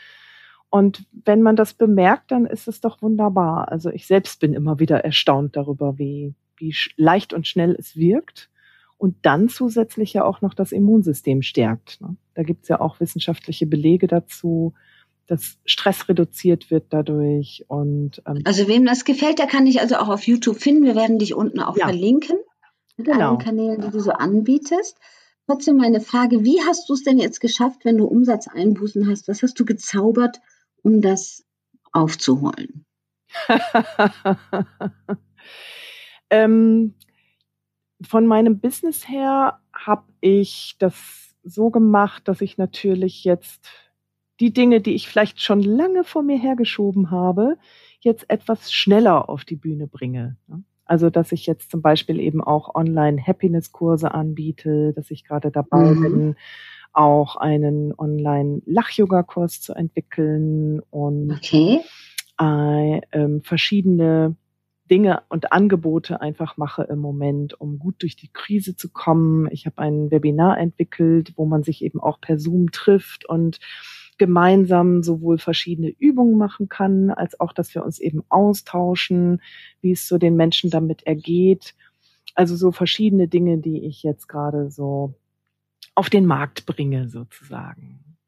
und 0.71 1.05
wenn 1.25 1.43
man 1.43 1.57
das 1.57 1.75
bemerkt, 1.75 2.31
dann 2.31 2.47
ist 2.47 2.69
es 2.69 2.81
doch 2.81 3.03
wunderbar. 3.03 3.71
Also 3.71 3.91
ich 3.91 4.07
selbst 4.07 4.41
bin 4.41 4.55
immer 4.55 4.79
wieder 4.79 5.05
erstaunt 5.05 5.57
darüber, 5.57 5.99
wie, 5.99 6.35
wie 6.57 6.75
leicht 6.97 7.33
und 7.35 7.49
schnell 7.49 7.75
es 7.77 7.97
wirkt 7.97 8.51
und 8.97 9.17
dann 9.23 9.49
zusätzlich 9.49 10.13
ja 10.13 10.25
auch 10.25 10.43
noch 10.43 10.55
das 10.55 10.71
Immunsystem 10.71 11.43
stärkt. 11.43 12.01
Ne? 12.01 12.17
Da 12.35 12.45
gibt's 12.45 12.69
ja 12.69 12.81
auch 12.81 13.01
wissenschaftliche 13.01 13.67
Belege 13.67 14.07
dazu, 14.07 14.75
dass 15.27 15.59
Stress 15.65 16.09
reduziert 16.09 16.71
wird 16.71 16.87
dadurch. 16.91 17.65
Und 17.67 18.23
ähm, 18.27 18.43
also 18.45 18.69
wem 18.69 18.85
das 18.85 19.05
gefällt, 19.05 19.39
der 19.41 19.47
kann 19.47 19.65
dich 19.65 19.81
also 19.81 19.97
auch 19.97 20.09
auf 20.09 20.27
YouTube 20.27 20.59
finden. 20.59 20.85
Wir 20.85 20.95
werden 20.95 21.19
dich 21.19 21.35
unten 21.35 21.61
auch 21.61 21.77
ja. 21.77 21.87
verlinken 21.87 22.37
mit 22.97 23.07
genau. 23.07 23.31
allen 23.31 23.39
Kanälen, 23.39 23.81
die 23.81 23.91
du 23.91 24.01
so 24.01 24.13
anbietest. 24.13 24.99
Trotzdem 25.47 25.79
meine 25.79 26.01
Frage, 26.01 26.45
wie 26.45 26.61
hast 26.61 26.89
du 26.89 26.93
es 26.93 27.03
denn 27.03 27.19
jetzt 27.19 27.41
geschafft, 27.41 27.85
wenn 27.85 27.97
du 27.97 28.05
Umsatzeinbußen 28.05 29.09
hast? 29.09 29.27
Was 29.27 29.43
hast 29.43 29.59
du 29.59 29.65
gezaubert, 29.65 30.41
um 30.83 31.01
das 31.01 31.45
aufzuholen? 31.93 32.85
ähm, 36.31 36.95
von 38.03 38.27
meinem 38.27 38.61
Business 38.61 39.09
her 39.09 39.61
habe 39.73 40.05
ich 40.21 40.77
das 40.79 41.35
so 41.43 41.71
gemacht, 41.71 42.29
dass 42.29 42.41
ich 42.41 42.59
natürlich 42.59 43.25
jetzt 43.25 43.69
die 44.41 44.53
Dinge, 44.53 44.81
die 44.81 44.95
ich 44.95 45.09
vielleicht 45.09 45.41
schon 45.41 45.63
lange 45.63 46.05
vor 46.05 46.23
mir 46.23 46.39
hergeschoben 46.39 47.11
habe, 47.11 47.59
jetzt 48.01 48.29
etwas 48.31 48.73
schneller 48.73 49.29
auf 49.29 49.45
die 49.45 49.57
Bühne 49.57 49.87
bringe. 49.87 50.37
Also, 50.91 51.09
dass 51.09 51.31
ich 51.31 51.47
jetzt 51.47 51.71
zum 51.71 51.83
Beispiel 51.83 52.19
eben 52.19 52.43
auch 52.43 52.75
Online-Happiness-Kurse 52.75 54.13
anbiete, 54.13 54.93
dass 54.93 55.13
ich 55.13 55.23
gerade 55.23 55.53
dabei 55.53 55.85
mhm. 55.85 56.03
bin, 56.03 56.37
auch 56.93 57.37
einen 57.37 57.95
Online-Lach-Yoga-Kurs 57.97 59.61
zu 59.61 59.73
entwickeln 59.73 60.81
und 60.91 61.31
okay. 61.31 61.79
äh, 62.41 63.01
ähm, 63.13 63.41
verschiedene 63.43 64.35
Dinge 64.91 65.23
und 65.29 65.53
Angebote 65.53 66.21
einfach 66.21 66.57
mache 66.57 66.83
im 66.83 66.99
Moment, 66.99 67.61
um 67.61 67.79
gut 67.79 68.03
durch 68.03 68.17
die 68.17 68.33
Krise 68.33 68.75
zu 68.75 68.91
kommen. 68.91 69.49
Ich 69.53 69.67
habe 69.67 69.79
ein 69.79 70.11
Webinar 70.11 70.59
entwickelt, 70.59 71.35
wo 71.37 71.47
man 71.47 71.63
sich 71.63 71.85
eben 71.85 72.01
auch 72.01 72.21
per 72.21 72.37
Zoom 72.37 72.73
trifft 72.73 73.25
und 73.27 73.61
gemeinsam 74.21 75.03
sowohl 75.03 75.39
verschiedene 75.39 75.89
Übungen 75.89 76.37
machen 76.37 76.69
kann, 76.69 77.11
als 77.11 77.41
auch, 77.41 77.55
dass 77.55 77.75
wir 77.75 77.83
uns 77.83 77.99
eben 77.99 78.23
austauschen, 78.29 79.41
wie 79.81 79.93
es 79.93 80.07
so 80.07 80.19
den 80.19 80.37
Menschen 80.37 80.69
damit 80.71 81.03
ergeht 81.07 81.75
Also 82.35 82.55
so 82.55 82.71
verschiedene 82.71 83.29
Dinge, 83.29 83.59
die 83.59 83.85
ich 83.87 84.03
jetzt 84.03 84.29
gerade 84.29 84.71
so 84.71 85.15
auf 85.95 86.11
den 86.11 86.27
Markt 86.27 86.67
bringe, 86.67 87.09
sozusagen. 87.09 88.19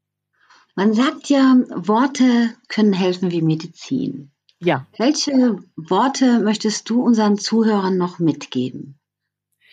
Man 0.75 0.93
sagt 0.93 1.29
ja, 1.29 1.57
Worte 1.69 2.49
können 2.67 2.93
helfen 2.93 3.29
wie 3.31 3.43
Medizin. 3.43 4.31
Ja. 4.59 4.87
Welche 4.97 5.59
Worte 5.75 6.39
möchtest 6.39 6.89
du 6.89 7.03
unseren 7.03 7.37
Zuhörern 7.37 7.97
noch 7.97 8.17
mitgeben? 8.17 8.97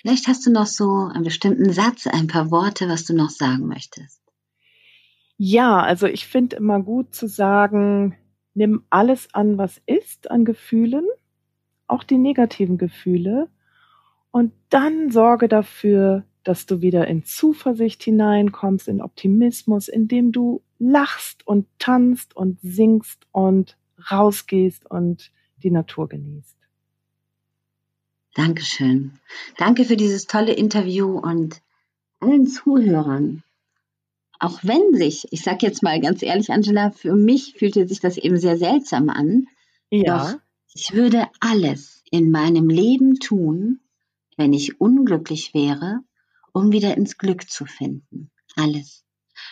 Vielleicht 0.03 0.29
hast 0.29 0.45
du 0.45 0.51
noch 0.51 0.67
so 0.67 1.09
einen 1.13 1.25
bestimmten 1.25 1.73
Satz, 1.73 2.07
ein 2.07 2.27
paar 2.27 2.51
Worte, 2.51 2.89
was 2.89 3.05
du 3.07 3.15
noch 3.15 3.31
sagen 3.31 3.67
möchtest. 3.67 4.20
Ja, 5.43 5.81
also 5.81 6.07
ich 6.07 6.27
finde 6.27 6.57
immer 6.57 6.83
gut 6.83 7.15
zu 7.15 7.27
sagen, 7.27 8.15
nimm 8.53 8.85
alles 8.91 9.33
an, 9.33 9.57
was 9.57 9.81
ist 9.87 10.31
an 10.31 10.45
Gefühlen, 10.45 11.07
auch 11.87 12.05
die 12.05 12.19
negativen 12.19 12.77
Gefühle, 12.77 13.49
und 14.33 14.53
dann 14.69 15.11
sorge 15.11 15.49
dafür, 15.49 16.27
dass 16.45 16.67
du 16.67 16.83
wieder 16.83 17.07
in 17.09 17.25
Zuversicht 17.25 18.03
hineinkommst, 18.03 18.87
in 18.87 19.01
Optimismus, 19.01 19.89
indem 19.89 20.31
du 20.31 20.61
lachst 20.79 21.47
und 21.47 21.67
tanzt 21.79 22.37
und 22.37 22.61
singst 22.61 23.27
und 23.33 23.79
rausgehst 24.11 24.91
und 24.91 25.33
die 25.63 25.71
Natur 25.71 26.11
genießt. 26.11 26.59
Dankeschön. 28.35 29.19
Danke 29.57 29.87
für 29.87 29.97
dieses 29.97 30.27
tolle 30.27 30.53
Interview 30.53 31.19
und 31.19 31.63
allen 32.21 32.47
Zuhörern. 32.47 33.43
Auch 34.41 34.61
wenn 34.63 34.95
sich, 34.95 35.27
ich 35.31 35.43
sage 35.43 35.67
jetzt 35.67 35.83
mal 35.83 36.01
ganz 36.01 36.23
ehrlich, 36.23 36.51
Angela, 36.51 36.91
für 36.91 37.15
mich 37.15 37.55
fühlte 37.59 37.87
sich 37.87 38.01
das 38.01 38.17
eben 38.17 38.39
sehr 38.39 38.57
seltsam 38.57 39.09
an. 39.11 39.47
Ja. 39.91 40.33
Doch 40.33 40.41
ich 40.73 40.93
würde 40.93 41.29
alles 41.41 42.03
in 42.11 42.31
meinem 42.31 42.69
Leben 42.69 43.19
tun, 43.19 43.81
wenn 44.37 44.53
ich 44.53 44.81
unglücklich 44.81 45.53
wäre, 45.53 46.01
um 46.53 46.73
wieder 46.73 46.97
ins 46.97 47.19
Glück 47.19 47.51
zu 47.51 47.67
finden. 47.67 48.31
Alles. 48.57 49.05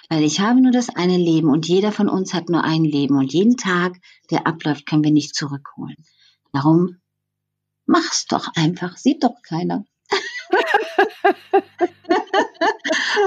Weil 0.09 0.22
ich 0.22 0.40
habe 0.40 0.61
nur 0.61 0.72
das 0.72 0.90
eine 0.90 1.16
Leben 1.16 1.48
und 1.48 1.66
jeder 1.66 1.92
von 1.92 2.09
uns 2.09 2.35
hat 2.35 2.48
nur 2.48 2.62
ein 2.62 2.85
Leben 2.85 3.16
und 3.16 3.33
jeden 3.33 3.57
Tag, 3.57 3.98
der 4.31 4.46
abläuft, 4.46 4.87
können 4.87 5.05
wir 5.05 5.11
nicht 5.11 5.35
zurückholen. 5.35 5.96
Darum 6.53 7.01
mach's 7.87 8.27
doch 8.27 8.48
einfach, 8.55 8.96
sieht 8.96 9.24
doch 9.24 9.42
keiner. 9.42 9.85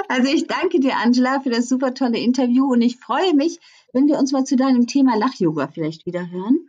also 0.08 0.32
ich 0.32 0.48
danke 0.48 0.80
dir, 0.80 0.98
Angela, 0.98 1.40
für 1.42 1.50
das 1.50 1.70
super 1.70 1.94
tolle 1.94 2.18
Interview 2.18 2.72
und 2.72 2.82
ich 2.82 2.98
freue 2.98 3.34
mich, 3.34 3.60
wenn 3.94 4.08
wir 4.08 4.18
uns 4.18 4.32
mal 4.32 4.44
zu 4.44 4.56
deinem 4.56 4.88
Thema 4.88 5.18
Lach-Yoga 5.18 5.68
vielleicht 5.68 6.06
wieder 6.06 6.30
hören. 6.30 6.68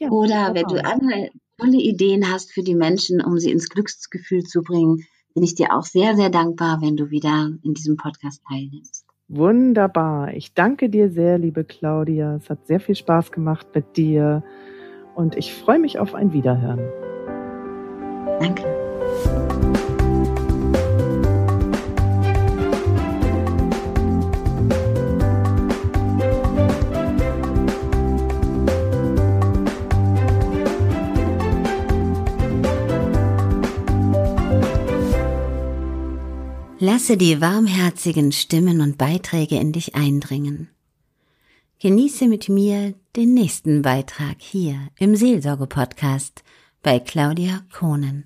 Ja, 0.00 0.10
Oder 0.10 0.54
wenn 0.54 0.66
du 0.66 0.84
andere 0.84 1.30
tolle 1.58 1.78
Ideen 1.78 2.32
hast 2.32 2.52
für 2.52 2.62
die 2.62 2.74
Menschen, 2.74 3.20
um 3.22 3.38
sie 3.38 3.50
ins 3.50 3.68
Glücksgefühl 3.68 4.42
zu 4.42 4.62
bringen, 4.62 5.04
bin 5.34 5.44
ich 5.44 5.54
dir 5.54 5.74
auch 5.74 5.84
sehr, 5.84 6.16
sehr 6.16 6.30
dankbar, 6.30 6.80
wenn 6.80 6.96
du 6.96 7.10
wieder 7.10 7.50
in 7.62 7.74
diesem 7.74 7.96
Podcast 7.96 8.42
teilnimmst. 8.48 9.04
Wunderbar. 9.28 10.34
Ich 10.34 10.52
danke 10.54 10.90
dir 10.90 11.10
sehr, 11.10 11.38
liebe 11.38 11.64
Claudia. 11.64 12.36
Es 12.36 12.50
hat 12.50 12.66
sehr 12.66 12.80
viel 12.80 12.94
Spaß 12.94 13.32
gemacht 13.32 13.66
mit 13.74 13.96
dir 13.96 14.44
und 15.14 15.36
ich 15.36 15.54
freue 15.54 15.78
mich 15.78 15.98
auf 15.98 16.14
ein 16.14 16.32
Wiederhören. 16.32 16.80
Danke. 18.40 18.73
Lasse 36.86 37.16
die 37.16 37.40
warmherzigen 37.40 38.30
Stimmen 38.30 38.82
und 38.82 38.98
Beiträge 38.98 39.56
in 39.56 39.72
dich 39.72 39.94
eindringen. 39.94 40.68
Genieße 41.78 42.28
mit 42.28 42.50
mir 42.50 42.92
den 43.16 43.32
nächsten 43.32 43.80
Beitrag 43.80 44.36
hier 44.36 44.90
im 44.98 45.16
Seelsorge-Podcast 45.16 46.44
bei 46.82 46.98
Claudia 46.98 47.62
Kohnen. 47.72 48.24